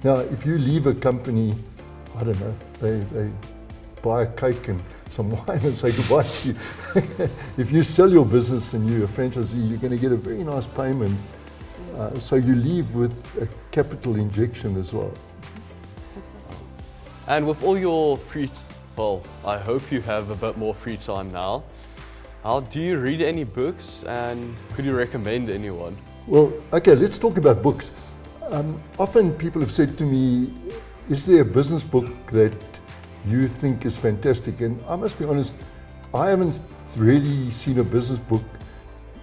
Now, 0.04 0.16
if 0.16 0.46
you 0.46 0.58
leave 0.58 0.88
a 0.88 0.94
company 0.94 1.56
I 2.20 2.24
don't 2.24 2.40
know, 2.42 2.56
they, 2.82 3.00
they 3.14 3.32
buy 4.02 4.24
a 4.24 4.28
cake 4.34 4.68
and 4.68 4.84
some 5.10 5.30
wine 5.48 5.60
and 5.64 5.78
say 5.78 5.92
goodbye 5.92 6.24
to 6.24 6.48
you. 6.50 6.56
if 7.58 7.72
you 7.72 7.82
sell 7.84 8.12
your 8.12 8.26
business 8.26 8.74
and 8.74 8.90
you're 8.90 9.06
a 9.06 9.08
franchisee, 9.08 9.70
you're 9.70 9.78
going 9.78 9.94
to 9.94 10.00
get 10.00 10.12
a 10.12 10.18
very 10.18 10.44
nice 10.44 10.68
payment. 10.68 11.18
Uh, 11.96 12.18
so 12.20 12.36
you 12.36 12.56
leave 12.56 12.94
with 12.94 13.14
a 13.42 13.48
capital 13.72 14.16
injection 14.16 14.78
as 14.78 14.92
well. 14.92 15.14
And 17.28 17.48
with 17.48 17.64
all 17.64 17.78
your 17.78 18.18
free, 18.18 18.52
well, 18.96 19.24
I 19.46 19.58
hope 19.58 19.90
you 19.92 20.02
have 20.02 20.30
a 20.30 20.36
bit 20.36 20.58
more 20.58 20.74
free 20.74 20.98
time 20.98 21.32
now. 21.32 21.64
How 22.44 22.62
do 22.62 22.80
you 22.80 22.98
read 23.00 23.22
any 23.22 23.44
books 23.44 24.04
and 24.08 24.56
could 24.74 24.86
you 24.86 24.96
recommend 24.96 25.50
anyone? 25.50 25.98
Well, 26.26 26.54
okay, 26.72 26.96
let's 26.96 27.18
talk 27.18 27.36
about 27.36 27.62
books. 27.62 27.92
Um, 28.48 28.82
often 28.98 29.34
people 29.34 29.60
have 29.60 29.74
said 29.74 29.98
to 29.98 30.06
me, 30.06 30.54
is 31.10 31.26
there 31.26 31.42
a 31.42 31.46
business 31.46 31.84
book 31.84 32.08
that 32.28 32.56
you 33.26 33.50
think 33.50 33.86
is 33.86 33.98
fantastic? 33.98 34.62
And 34.62 34.82
I 34.88 34.96
must 34.96 35.20
be 35.20 35.26
honest, 35.26 35.54
I 36.14 36.30
haven't 36.30 36.62
really 36.96 37.52
seen 37.52 37.78
a 37.80 37.84
business 37.84 38.20
book. 38.20 38.46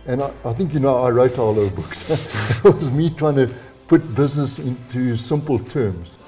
And 0.05 0.23
I, 0.23 0.31
I 0.45 0.53
think 0.53 0.75
you 0.75 0.81
know 0.81 0.99
I 0.99 1.11
wrote 1.11 1.39
all 1.39 1.55
those 1.55 1.73
books. 1.73 2.05
it 2.11 2.65
was 2.65 2.91
me 2.91 3.09
trying 3.09 3.37
to 3.37 3.51
put 3.89 4.15
business 4.15 4.59
into 4.59 5.17
simple 5.17 5.59
terms. 5.59 6.19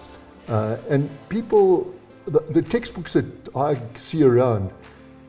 Uh, 0.49 0.79
and 0.89 1.11
people, 1.29 1.95
the, 2.25 2.41
the 2.49 2.63
textbooks 2.63 3.13
that 3.13 3.27
I 3.55 3.79
see 3.95 4.25
around, 4.25 4.73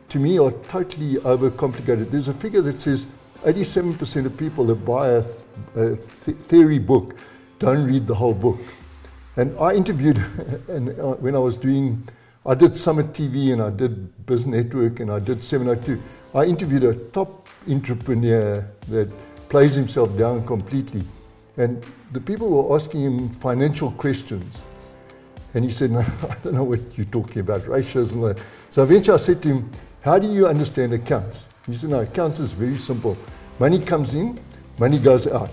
to 0.09 0.19
me 0.19 0.39
are 0.39 0.51
totally 0.51 1.15
overcomplicated. 1.15 2.11
There's 2.11 2.27
a 2.27 2.33
figure 2.33 2.61
that 2.61 2.81
says 2.81 3.05
87% 3.43 4.25
of 4.25 4.35
people 4.37 4.65
that 4.65 4.75
buy 4.75 5.09
a, 5.09 5.23
th- 5.23 5.35
a 5.75 5.95
th- 5.95 6.37
theory 6.37 6.79
book 6.79 7.17
don't 7.59 7.85
read 7.85 8.07
the 8.07 8.15
whole 8.15 8.33
book. 8.33 8.59
And 9.35 9.57
I 9.59 9.73
interviewed, 9.73 10.17
and 10.67 10.89
uh, 10.99 11.13
when 11.15 11.35
I 11.35 11.39
was 11.39 11.57
doing, 11.57 12.07
I 12.45 12.55
did 12.55 12.75
Summit 12.75 13.13
TV 13.13 13.53
and 13.53 13.61
I 13.61 13.69
did 13.69 14.25
Biz 14.25 14.47
Network 14.47 14.99
and 14.99 15.11
I 15.11 15.19
did 15.19 15.43
702. 15.43 16.01
I 16.33 16.45
interviewed 16.45 16.83
a 16.83 16.95
top 17.11 17.47
entrepreneur 17.69 18.67
that 18.87 19.09
plays 19.49 19.75
himself 19.75 20.17
down 20.17 20.45
completely. 20.45 21.03
And 21.57 21.85
the 22.11 22.21
people 22.21 22.49
were 22.49 22.75
asking 22.75 23.01
him 23.01 23.29
financial 23.35 23.91
questions. 23.91 24.55
And 25.53 25.65
he 25.65 25.71
said, 25.71 25.91
no, 25.91 25.99
I 26.29 26.35
don't 26.43 26.53
know 26.53 26.63
what 26.63 26.79
you're 26.97 27.05
talking 27.07 27.39
about, 27.39 27.67
ratios 27.67 28.11
and 28.11 28.21
all 28.21 28.33
that. 28.33 28.41
So 28.71 28.83
eventually 28.83 29.15
I 29.15 29.17
said 29.17 29.41
to 29.43 29.47
him, 29.49 29.71
how 30.01 30.17
do 30.17 30.27
you 30.27 30.47
understand 30.47 30.93
accounts? 30.93 31.45
You 31.67 31.77
said, 31.77 31.89
no, 31.89 31.99
accounts 31.99 32.39
is 32.39 32.51
very 32.53 32.77
simple. 32.77 33.17
Money 33.59 33.79
comes 33.79 34.13
in, 34.13 34.39
money 34.77 34.97
goes 34.97 35.27
out. 35.27 35.51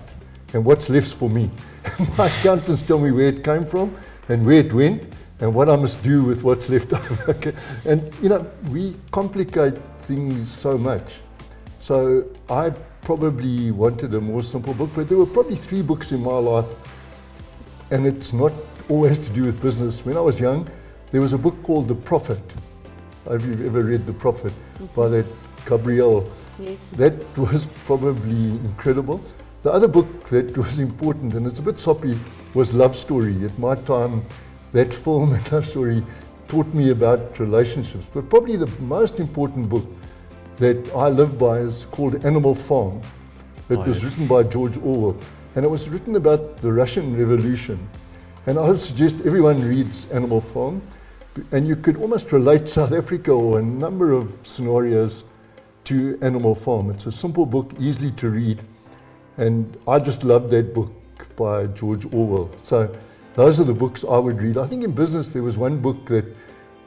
And 0.53 0.63
what's 0.63 0.89
left 0.89 1.13
for 1.15 1.29
me? 1.29 1.51
my 2.17 2.27
accountants 2.27 2.81
tell 2.81 2.99
me 2.99 3.11
where 3.11 3.27
it 3.27 3.43
came 3.43 3.65
from 3.65 3.95
and 4.29 4.45
where 4.45 4.59
it 4.59 4.71
went 4.71 5.13
and 5.39 5.53
what 5.53 5.69
I 5.69 5.75
must 5.75 6.01
do 6.03 6.23
with 6.23 6.43
what's 6.43 6.69
left 6.69 6.93
over. 6.93 7.31
okay. 7.31 7.53
And 7.85 8.13
you 8.21 8.29
know, 8.29 8.49
we 8.69 8.95
complicate 9.11 9.75
things 10.03 10.49
so 10.49 10.77
much. 10.77 11.03
So 11.79 12.25
I 12.49 12.71
probably 13.01 13.71
wanted 13.71 14.13
a 14.13 14.21
more 14.21 14.43
simple 14.43 14.73
book, 14.73 14.89
but 14.95 15.09
there 15.09 15.17
were 15.17 15.25
probably 15.25 15.55
three 15.55 15.81
books 15.81 16.11
in 16.11 16.21
my 16.21 16.37
life, 16.37 16.65
and 17.91 18.05
it's 18.05 18.33
not 18.33 18.53
always 18.89 19.19
to 19.27 19.29
do 19.33 19.43
with 19.43 19.61
business. 19.61 20.03
When 20.03 20.17
I 20.17 20.21
was 20.21 20.39
young, 20.39 20.69
there 21.11 21.21
was 21.21 21.33
a 21.33 21.37
book 21.37 21.61
called 21.63 21.87
The 21.87 21.95
Prophet. 21.95 22.41
Have 23.29 23.45
you 23.45 23.67
ever 23.67 23.83
read 23.83 24.05
The 24.05 24.13
Prophet 24.13 24.53
mm-hmm. 24.53 24.85
by 24.95 25.09
that 25.09 25.25
Gabriel? 25.65 26.31
Yes. 26.59 26.89
That 26.91 27.37
was 27.37 27.67
probably 27.85 28.51
incredible. 28.51 29.21
The 29.63 29.71
other 29.71 29.87
book 29.87 30.29
that 30.29 30.57
was 30.57 30.79
important, 30.79 31.33
and 31.33 31.45
it's 31.45 31.59
a 31.59 31.61
bit 31.61 31.77
soppy, 31.77 32.17
was 32.53 32.73
Love 32.73 32.95
Story. 32.95 33.43
At 33.43 33.57
my 33.59 33.75
time, 33.75 34.25
that 34.71 34.93
film 34.93 35.33
and 35.33 35.51
Love 35.51 35.67
Story 35.67 36.03
taught 36.47 36.73
me 36.73 36.91
about 36.91 37.37
relationships. 37.37 38.05
But 38.13 38.29
probably 38.29 38.55
the 38.55 38.71
most 38.79 39.19
important 39.19 39.67
book 39.67 39.85
that 40.55 40.89
I 40.95 41.09
live 41.09 41.37
by 41.37 41.57
is 41.57 41.85
called 41.91 42.23
Animal 42.23 42.55
Farm. 42.55 43.01
It 43.69 43.75
oh, 43.75 43.83
was 43.83 44.01
yes. 44.01 44.05
written 44.05 44.27
by 44.27 44.43
George 44.43 44.77
Orwell. 44.77 45.17
And 45.55 45.65
it 45.65 45.69
was 45.69 45.89
written 45.89 46.15
about 46.15 46.57
the 46.61 46.71
Russian 46.71 47.17
Revolution. 47.17 47.77
And 48.45 48.57
I 48.57 48.69
would 48.69 48.79
suggest 48.79 49.17
everyone 49.25 49.61
reads 49.67 50.09
Animal 50.11 50.39
Farm. 50.39 50.81
And 51.51 51.67
you 51.67 51.75
could 51.75 51.97
almost 51.97 52.31
relate 52.31 52.69
South 52.69 52.91
Africa 52.91 53.31
or 53.31 53.59
a 53.59 53.61
number 53.61 54.11
of 54.11 54.33
scenarios 54.43 55.23
to 55.85 56.17
Animal 56.21 56.55
Farm. 56.55 56.89
It's 56.89 57.05
a 57.05 57.11
simple 57.11 57.45
book, 57.45 57.73
easily 57.79 58.11
to 58.13 58.29
read. 58.29 58.61
And 59.37 59.77
I 59.87 59.99
just 59.99 60.23
loved 60.23 60.49
that 60.49 60.73
book 60.73 60.91
by 61.35 61.67
George 61.67 62.05
Orwell. 62.13 62.49
So 62.63 62.93
those 63.35 63.59
are 63.59 63.63
the 63.63 63.73
books 63.73 64.03
I 64.03 64.17
would 64.17 64.41
read. 64.41 64.57
I 64.57 64.67
think 64.67 64.83
in 64.83 64.91
business 64.91 65.29
there 65.29 65.43
was 65.43 65.57
one 65.57 65.79
book 65.79 66.05
that 66.07 66.25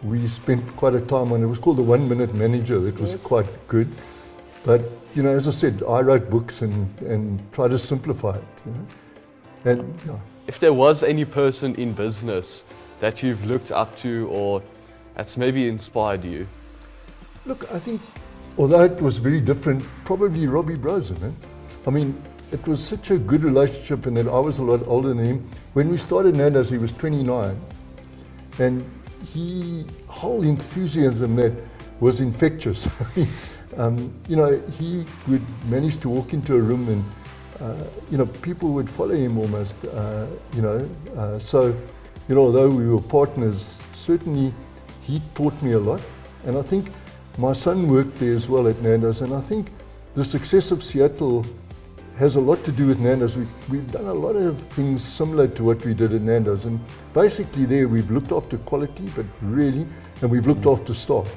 we 0.02 0.26
spent 0.28 0.66
quite 0.76 0.94
a 0.94 1.00
time 1.00 1.32
on. 1.32 1.42
It 1.42 1.46
was 1.46 1.58
called 1.58 1.76
The 1.76 1.82
One 1.82 2.08
Minute 2.08 2.34
Manager. 2.34 2.86
It 2.88 2.98
was 2.98 3.12
yes. 3.12 3.22
quite 3.22 3.68
good. 3.68 3.88
But, 4.64 4.82
you 5.14 5.22
know, 5.22 5.30
as 5.30 5.48
I 5.48 5.52
said, 5.52 5.82
I 5.88 6.00
wrote 6.00 6.28
books 6.28 6.62
and, 6.62 6.98
and 7.00 7.40
try 7.52 7.68
to 7.68 7.78
simplify 7.78 8.36
it. 8.36 8.44
You 8.66 8.72
know? 8.72 8.86
And, 9.64 10.00
yeah. 10.06 10.18
If 10.46 10.58
there 10.58 10.72
was 10.72 11.02
any 11.02 11.24
person 11.24 11.74
in 11.76 11.92
business 11.92 12.64
that 13.00 13.22
you've 13.22 13.44
looked 13.44 13.70
up 13.70 13.96
to 13.98 14.28
or 14.30 14.62
that's 15.16 15.36
maybe 15.36 15.68
inspired 15.68 16.24
you? 16.24 16.46
Look, 17.46 17.70
I 17.72 17.78
think, 17.78 18.00
although 18.58 18.84
it 18.84 19.00
was 19.00 19.18
very 19.18 19.40
different, 19.40 19.82
probably 20.04 20.46
Robbie 20.46 20.76
Brozin. 20.76 21.22
Eh? 21.22 21.30
I 21.86 21.90
mean, 21.90 22.22
it 22.52 22.66
was 22.66 22.82
such 22.82 23.10
a 23.10 23.18
good 23.18 23.42
relationship 23.42 24.06
and 24.06 24.16
that 24.16 24.28
I 24.28 24.38
was 24.38 24.58
a 24.58 24.62
lot 24.62 24.86
older 24.86 25.08
than 25.08 25.24
him. 25.24 25.50
When 25.72 25.88
we 25.90 25.96
started 25.96 26.36
Nando's, 26.36 26.70
he 26.70 26.78
was 26.78 26.92
29. 26.92 27.60
And 28.58 28.90
he, 29.26 29.86
whole 30.06 30.42
enthusiasm 30.42 31.36
that 31.36 31.52
was 32.00 32.20
infectious. 32.20 32.88
um, 33.76 34.12
you 34.28 34.36
know, 34.36 34.60
he 34.78 35.04
would 35.28 35.44
manage 35.66 36.00
to 36.00 36.08
walk 36.08 36.32
into 36.32 36.54
a 36.54 36.60
room 36.60 36.88
and, 36.88 37.04
uh, 37.60 37.84
you 38.10 38.18
know, 38.18 38.26
people 38.26 38.72
would 38.72 38.90
follow 38.90 39.14
him 39.14 39.38
almost, 39.38 39.74
uh, 39.92 40.26
you 40.54 40.62
know. 40.62 40.88
Uh, 41.16 41.38
so, 41.38 41.76
you 42.30 42.36
know, 42.36 42.42
although 42.42 42.68
we 42.68 42.86
were 42.86 43.02
partners, 43.02 43.76
certainly 43.92 44.54
he 45.00 45.20
taught 45.34 45.60
me 45.60 45.72
a 45.72 45.78
lot. 45.80 46.00
And 46.44 46.56
I 46.56 46.62
think 46.62 46.92
my 47.38 47.52
son 47.52 47.88
worked 47.88 48.20
there 48.20 48.34
as 48.34 48.48
well 48.48 48.68
at 48.68 48.80
Nando's. 48.80 49.20
And 49.20 49.34
I 49.34 49.40
think 49.40 49.72
the 50.14 50.24
success 50.24 50.70
of 50.70 50.84
Seattle 50.84 51.44
has 52.16 52.36
a 52.36 52.40
lot 52.40 52.64
to 52.66 52.70
do 52.70 52.86
with 52.86 53.00
Nando's. 53.00 53.36
We, 53.36 53.48
we've 53.68 53.90
done 53.90 54.06
a 54.06 54.14
lot 54.14 54.36
of 54.36 54.60
things 54.68 55.04
similar 55.04 55.48
to 55.48 55.64
what 55.64 55.84
we 55.84 55.92
did 55.92 56.14
at 56.14 56.22
Nando's. 56.22 56.66
And 56.66 56.78
basically, 57.14 57.64
there 57.64 57.88
we've 57.88 58.12
looked 58.12 58.30
after 58.30 58.58
quality, 58.58 59.10
but 59.16 59.26
really, 59.42 59.84
and 60.22 60.30
we've 60.30 60.46
looked 60.46 60.66
after 60.66 60.94
staff 60.94 61.34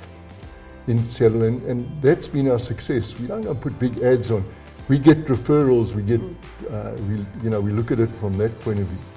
in 0.86 1.04
Seattle. 1.08 1.42
And, 1.42 1.64
and 1.64 2.02
that's 2.04 2.28
been 2.28 2.52
our 2.52 2.60
success. 2.60 3.20
We 3.20 3.26
don't 3.26 3.42
go 3.42 3.56
put 3.56 3.80
big 3.80 3.98
ads 4.04 4.30
on. 4.30 4.46
we 4.90 5.00
get 5.00 5.26
referrals, 5.26 5.96
we 5.96 6.04
get, 6.04 6.22
uh, 6.70 6.92
we, 7.08 7.26
you 7.42 7.50
know, 7.50 7.62
we 7.62 7.72
look 7.72 7.92
at 7.92 8.00
it 8.00 8.12
from 8.20 8.38
that 8.38 8.60
point 8.60 8.78
of 8.78 8.86
view. 8.86 9.13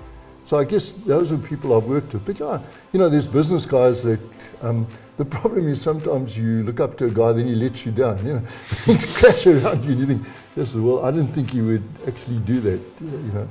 So 0.46 0.56
I 0.56 0.64
guess 0.64 0.92
those 1.04 1.32
are 1.32 1.38
people 1.38 1.76
I've 1.76 1.88
worked 1.88 2.12
with. 2.12 2.24
But 2.24 2.38
yeah, 2.38 2.60
you 2.92 3.00
know, 3.00 3.08
there's 3.08 3.26
business 3.26 3.66
guys 3.66 4.04
that, 4.04 4.20
um, 4.62 4.86
the 5.16 5.24
problem 5.24 5.66
is 5.66 5.80
sometimes 5.80 6.38
you 6.38 6.62
look 6.62 6.78
up 6.78 6.96
to 6.98 7.06
a 7.06 7.10
guy, 7.10 7.32
then 7.32 7.48
he 7.48 7.56
lets 7.56 7.84
you 7.84 7.90
down, 7.90 8.24
you 8.24 8.34
know, 8.34 8.42
things 8.84 9.04
crash 9.16 9.44
around 9.48 9.84
you 9.84 9.90
and 9.90 10.00
you 10.00 10.06
think, 10.06 10.22
yes, 10.54 10.74
well, 10.74 11.04
I 11.04 11.10
didn't 11.10 11.32
think 11.32 11.50
he 11.50 11.62
would 11.62 11.82
actually 12.06 12.38
do 12.38 12.60
that, 12.60 12.80
you 13.00 13.32
know. 13.34 13.48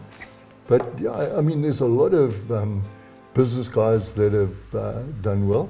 But 0.67 0.97
yeah, 0.97 1.09
I- 1.11 1.39
I 1.39 1.41
mean, 1.41 1.61
there's 1.61 1.81
a 1.81 1.85
lot 1.85 2.13
of 2.13 2.49
um, 2.49 2.81
business 3.33 3.67
guys 3.67 4.13
that 4.13 4.31
have 4.31 4.75
uh, 4.75 5.01
done 5.21 5.49
well. 5.49 5.69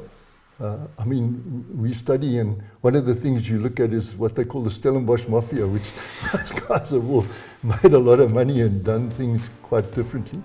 Uh, 0.62 0.78
I 1.00 1.06
mean, 1.06 1.66
we 1.76 1.92
study, 1.92 2.38
and 2.38 2.62
one 2.82 2.96
of 2.96 3.08
the 3.08 3.16
things 3.16 3.50
you 3.50 3.60
look 3.60 3.80
at 3.80 3.94
is 3.94 4.16
what 4.16 4.36
they 4.36 4.46
call 4.46 4.62
the 4.62 4.70
Stellenbosch 4.70 5.28
Mafia, 5.28 5.66
which 5.66 5.90
those 6.32 6.52
guys 6.52 6.92
have 6.92 7.10
all 7.10 7.26
made 7.64 7.94
a 7.94 8.00
lot 8.00 8.20
of 8.20 8.32
money 8.32 8.62
and 8.62 8.84
done 8.84 9.10
things 9.10 9.50
quite 9.64 9.92
differently. 9.96 10.40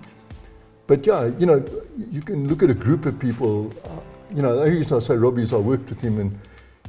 But 0.87 1.05
yeah, 1.05 1.31
you 1.39 1.45
know, 1.45 1.63
you 1.97 2.21
can 2.21 2.47
look 2.47 2.63
at 2.63 2.69
a 2.69 2.73
group 2.73 3.05
of 3.05 3.19
people. 3.19 3.73
Uh, 3.85 3.99
you 4.33 4.41
know, 4.41 4.55
the 4.55 4.61
only 4.63 4.77
reason 4.77 4.97
I 4.97 4.99
say 4.99 5.15
Robbie 5.15 5.43
is 5.43 5.53
I 5.53 5.57
worked 5.57 5.89
with 5.89 5.99
him, 5.99 6.19
and 6.19 6.39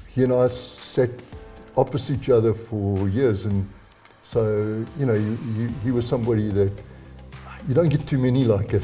he 0.09 0.25
and 0.25 0.33
I 0.33 0.49
sat 0.49 1.11
opposite 1.77 2.19
each 2.21 2.29
other 2.29 2.55
for 2.55 3.09
years, 3.09 3.45
and 3.45 3.69
so 4.25 4.85
you 4.99 5.07
know, 5.07 5.15
you, 5.15 5.39
you, 5.55 5.69
he 5.83 5.91
was 5.91 6.07
somebody 6.07 6.49
that 6.51 6.73
you 7.69 7.75
don't 7.75 7.89
get 7.89 8.07
too 8.07 8.19
many 8.19 8.45
like 8.45 8.75
it. 8.75 8.83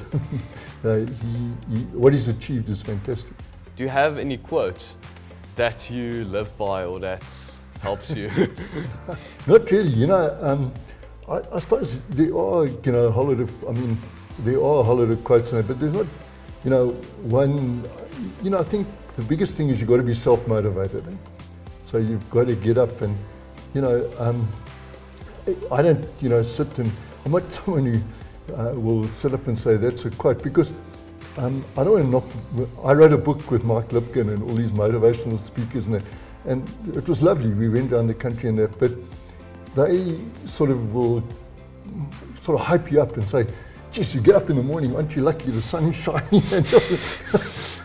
uh, 0.84 0.94
he, 0.96 1.52
he, 1.74 1.82
what 1.92 2.12
he's 2.12 2.28
achieved 2.28 2.68
is 2.68 2.82
fantastic. 2.82 3.32
Do 3.76 3.82
you 3.82 3.88
have 3.88 4.18
any 4.18 4.36
quotes 4.36 4.94
that 5.56 5.90
you 5.90 6.24
live 6.24 6.56
by 6.56 6.84
or 6.84 7.00
that 7.00 7.24
helps 7.80 8.10
you? 8.10 8.28
Not 9.46 9.70
really, 9.70 9.90
you 9.90 10.06
know. 10.06 10.36
Um, 10.40 10.72
I, 11.28 11.40
I 11.54 11.58
suppose 11.58 12.00
there 12.08 12.36
are, 12.36 12.66
you 12.66 12.92
know, 12.92 13.10
holiday. 13.10 13.50
I 13.68 13.72
mean, 13.72 13.98
there 14.40 14.62
are 14.62 14.84
holiday 14.84 15.16
quotes, 15.22 15.52
in 15.52 15.58
it, 15.58 15.66
but 15.66 15.80
there's 15.80 15.92
not, 15.92 16.06
you 16.64 16.70
know, 16.70 16.90
one. 17.22 17.88
You 18.42 18.50
know, 18.50 18.58
I 18.58 18.64
think 18.64 18.86
the 19.16 19.22
biggest 19.22 19.56
thing 19.56 19.68
is 19.68 19.80
you've 19.80 19.88
got 19.88 19.96
to 19.96 20.02
be 20.02 20.14
self-motivated. 20.14 21.06
Eh? 21.06 21.16
So 21.86 21.98
you've 21.98 22.28
got 22.30 22.48
to 22.48 22.54
get 22.54 22.78
up 22.78 23.00
and, 23.00 23.16
you 23.74 23.80
know, 23.80 24.12
um, 24.18 24.48
I 25.72 25.82
don't, 25.82 26.06
you 26.20 26.28
know, 26.28 26.42
sit 26.42 26.78
and 26.78 26.92
I'm 27.24 27.32
not 27.32 27.52
someone 27.52 27.86
who 27.86 28.54
uh, 28.54 28.72
will 28.74 29.04
sit 29.04 29.34
up 29.34 29.46
and 29.46 29.58
say 29.58 29.76
that's 29.76 30.04
a 30.04 30.10
quote 30.10 30.42
because 30.42 30.72
um, 31.36 31.64
I 31.76 31.84
don't 31.84 31.92
want 31.92 32.04
to 32.04 32.10
knock. 32.10 32.76
I 32.84 32.92
wrote 32.92 33.12
a 33.12 33.18
book 33.18 33.50
with 33.50 33.64
Mike 33.64 33.88
Lipkin 33.88 34.32
and 34.32 34.42
all 34.42 34.54
these 34.54 34.70
motivational 34.70 35.44
speakers 35.44 35.86
and 35.86 35.96
that, 35.96 36.04
and 36.46 36.96
it 36.96 37.08
was 37.08 37.22
lovely. 37.22 37.50
We 37.50 37.68
went 37.68 37.92
around 37.92 38.08
the 38.08 38.14
country 38.14 38.48
and 38.48 38.58
that, 38.58 38.78
but 38.78 38.92
they 39.74 40.18
sort 40.44 40.70
of 40.70 40.94
will 40.94 41.22
sort 42.40 42.60
of 42.60 42.66
hype 42.66 42.90
you 42.90 43.00
up 43.00 43.16
and 43.16 43.28
say, 43.28 43.46
geez, 43.92 44.14
you 44.14 44.20
get 44.20 44.34
up 44.34 44.50
in 44.50 44.56
the 44.56 44.62
morning, 44.62 44.94
aren't 44.94 45.14
you 45.16 45.22
lucky 45.22 45.50
the 45.50 45.62
sun's 45.62 45.96
shining? 46.04 46.42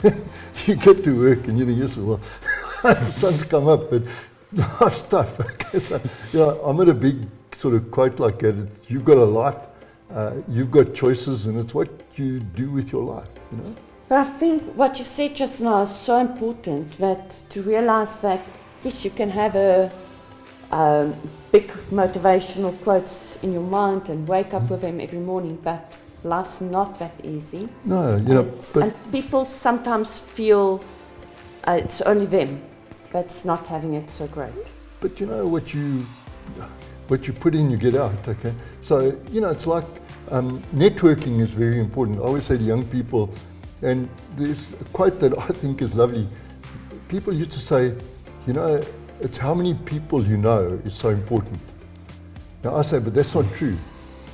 You 0.65 0.75
get 0.75 1.03
to 1.03 1.19
work 1.19 1.47
and 1.47 1.57
you 1.57 1.65
think, 1.65 1.79
yes, 1.79 1.97
well, 1.97 2.21
the 2.83 3.09
sun's 3.11 3.43
come 3.43 3.67
up, 3.67 3.89
but 3.89 4.03
life's 4.53 5.03
tough. 5.03 5.39
Okay, 5.39 5.79
so, 5.79 5.99
you 6.31 6.39
know, 6.39 6.61
I'm 6.63 6.79
at 6.79 6.87
a 6.87 6.93
big 6.93 7.27
sort 7.57 7.73
of 7.73 7.91
quote 7.91 8.19
like 8.19 8.39
that. 8.39 8.55
It's, 8.55 8.79
you've 8.87 9.03
got 9.03 9.17
a 9.17 9.25
life, 9.25 9.57
uh, 10.11 10.35
you've 10.47 10.71
got 10.71 10.93
choices, 10.93 11.47
and 11.47 11.57
it's 11.59 11.73
what 11.73 11.89
you 12.15 12.39
do 12.39 12.71
with 12.71 12.91
your 12.93 13.03
life, 13.03 13.27
you 13.51 13.57
know? 13.57 13.75
But 14.07 14.19
I 14.19 14.23
think 14.23 14.63
what 14.75 14.99
you 14.99 15.05
said 15.05 15.35
just 15.35 15.59
now 15.59 15.81
is 15.81 15.93
so 15.93 16.19
important 16.19 16.97
that 16.99 17.41
to 17.49 17.61
realize 17.61 18.19
that 18.19 18.45
yes, 18.83 19.03
you 19.03 19.11
can 19.11 19.29
have 19.29 19.55
a 19.55 19.91
um, 20.73 21.15
big 21.51 21.67
motivational 21.91 22.73
quotes 22.81 23.37
in 23.43 23.53
your 23.53 23.61
mind 23.61 24.09
and 24.09 24.27
wake 24.27 24.55
up 24.55 24.67
with 24.71 24.81
them 24.81 24.99
every 24.99 25.19
morning, 25.19 25.55
but 25.63 25.93
life's 26.23 26.61
not 26.61 26.97
that 26.97 27.13
easy. 27.23 27.69
No, 27.85 28.15
you 28.15 28.33
know, 28.33 28.59
and, 28.73 28.83
and 28.83 29.11
people 29.11 29.47
sometimes 29.47 30.17
feel 30.17 30.83
uh, 31.67 31.79
it's 31.83 32.01
only 32.01 32.25
them 32.25 32.59
that's 33.11 33.45
not 33.45 33.67
having 33.67 33.93
it 33.93 34.09
so 34.09 34.25
great. 34.27 34.53
But 34.99 35.19
you 35.19 35.27
know 35.27 35.45
what 35.45 35.75
you 35.75 36.05
what 37.07 37.27
you 37.27 37.33
put 37.33 37.53
in, 37.53 37.69
you 37.69 37.77
get 37.77 37.93
out. 37.93 38.27
Okay, 38.27 38.53
so 38.81 39.15
you 39.31 39.41
know 39.41 39.51
it's 39.51 39.67
like 39.67 39.85
um, 40.31 40.59
networking 40.73 41.39
is 41.39 41.51
very 41.51 41.79
important. 41.79 42.17
I 42.17 42.23
always 42.23 42.45
say 42.45 42.57
to 42.57 42.63
young 42.63 42.83
people, 42.87 43.31
and 43.83 44.09
there's 44.37 44.73
a 44.81 44.85
quote 44.85 45.19
that 45.19 45.37
I 45.37 45.49
think 45.49 45.83
is 45.83 45.93
lovely. 45.93 46.27
People 47.09 47.31
used 47.31 47.51
to 47.51 47.59
say, 47.59 47.93
you 48.47 48.53
know, 48.53 48.81
it's 49.23 49.37
how 49.37 49.53
many 49.53 49.73
people 49.73 50.25
you 50.25 50.37
know 50.37 50.79
is 50.83 50.93
so 50.93 51.09
important. 51.09 51.59
Now 52.63 52.75
I 52.75 52.81
say, 52.81 52.99
but 52.99 53.13
that's 53.13 53.33
not 53.33 53.51
true. 53.55 53.77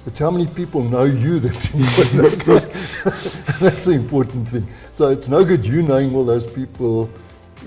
It's 0.05 0.17
how 0.17 0.31
many 0.31 0.47
people 0.47 0.81
know 0.83 1.03
you 1.03 1.39
that's 1.39 1.65
important. 1.73 2.73
that's 3.59 3.85
the 3.85 3.91
important 3.91 4.47
thing. 4.47 4.67
So 4.95 5.09
it's 5.09 5.27
no 5.27 5.45
good 5.45 5.65
you 5.65 5.83
knowing 5.83 6.15
all 6.15 6.25
those 6.25 6.45
people 6.45 7.09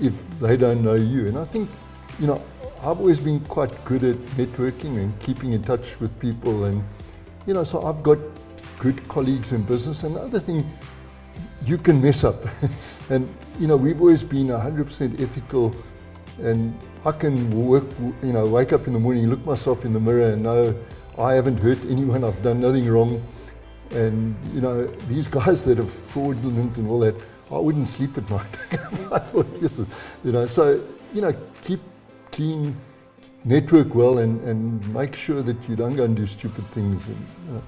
if 0.01 0.13
they 0.41 0.57
don't 0.57 0.83
know 0.83 0.95
you. 0.95 1.27
And 1.27 1.37
I 1.37 1.45
think, 1.45 1.69
you 2.19 2.27
know, 2.27 2.43
I've 2.79 2.99
always 2.99 3.19
been 3.19 3.39
quite 3.41 3.85
good 3.85 4.03
at 4.03 4.17
networking 4.35 4.97
and 4.97 5.17
keeping 5.21 5.53
in 5.53 5.63
touch 5.63 5.97
with 6.01 6.17
people. 6.19 6.65
And, 6.65 6.83
you 7.47 7.53
know, 7.53 7.63
so 7.63 7.83
I've 7.83 8.03
got 8.03 8.17
good 8.79 9.07
colleagues 9.07 9.53
in 9.53 9.63
business. 9.63 10.03
And 10.03 10.17
the 10.17 10.21
other 10.21 10.39
thing, 10.39 10.69
you 11.65 11.77
can 11.77 12.01
mess 12.01 12.25
up. 12.25 12.43
and, 13.09 13.33
you 13.59 13.67
know, 13.67 13.77
we've 13.77 14.01
always 14.01 14.23
been 14.23 14.47
100% 14.47 15.21
ethical. 15.21 15.73
And 16.41 16.77
I 17.05 17.11
can 17.11 17.49
work, 17.67 17.83
you 18.21 18.31
know, 18.31 18.45
wake 18.45 18.71
up 18.71 18.87
in 18.87 18.93
the 18.93 18.99
morning, 18.99 19.27
look 19.27 19.45
myself 19.45 19.83
in 19.83 19.91
the 19.91 19.99
mirror 19.99 20.29
and 20.29 20.43
know 20.43 20.75
I 21.17 21.33
haven't 21.33 21.57
hurt 21.57 21.79
anyone, 21.89 22.23
I've 22.23 22.41
done 22.41 22.61
nothing 22.61 22.87
wrong. 22.89 23.21
And, 23.91 24.35
you 24.53 24.61
know, 24.61 24.87
these 25.07 25.27
guys 25.39 25.65
that 25.65 25.79
are 25.79 25.85
fraudulent 25.85 26.77
and 26.77 26.89
all 26.89 26.99
that, 26.99 27.15
I 27.51 27.57
wouldn't 27.57 27.89
sleep 27.89 28.17
at 28.17 28.29
night. 28.29 28.47
I 29.11 29.19
thought, 29.19 29.47
yes, 29.61 29.79
you 30.23 30.31
know, 30.31 30.45
so, 30.45 30.81
you 31.13 31.21
know, 31.21 31.33
keep 31.61 31.81
clean, 32.31 32.75
network 33.43 33.93
well, 33.93 34.19
and, 34.19 34.41
and 34.47 34.93
make 34.93 35.15
sure 35.15 35.43
that 35.43 35.69
you 35.69 35.75
don't 35.75 35.95
go 35.95 36.05
and 36.05 36.15
do 36.15 36.25
stupid 36.25 36.69
things. 36.71 37.05
And, 37.07 37.27
you 37.47 37.53
know. 37.53 37.63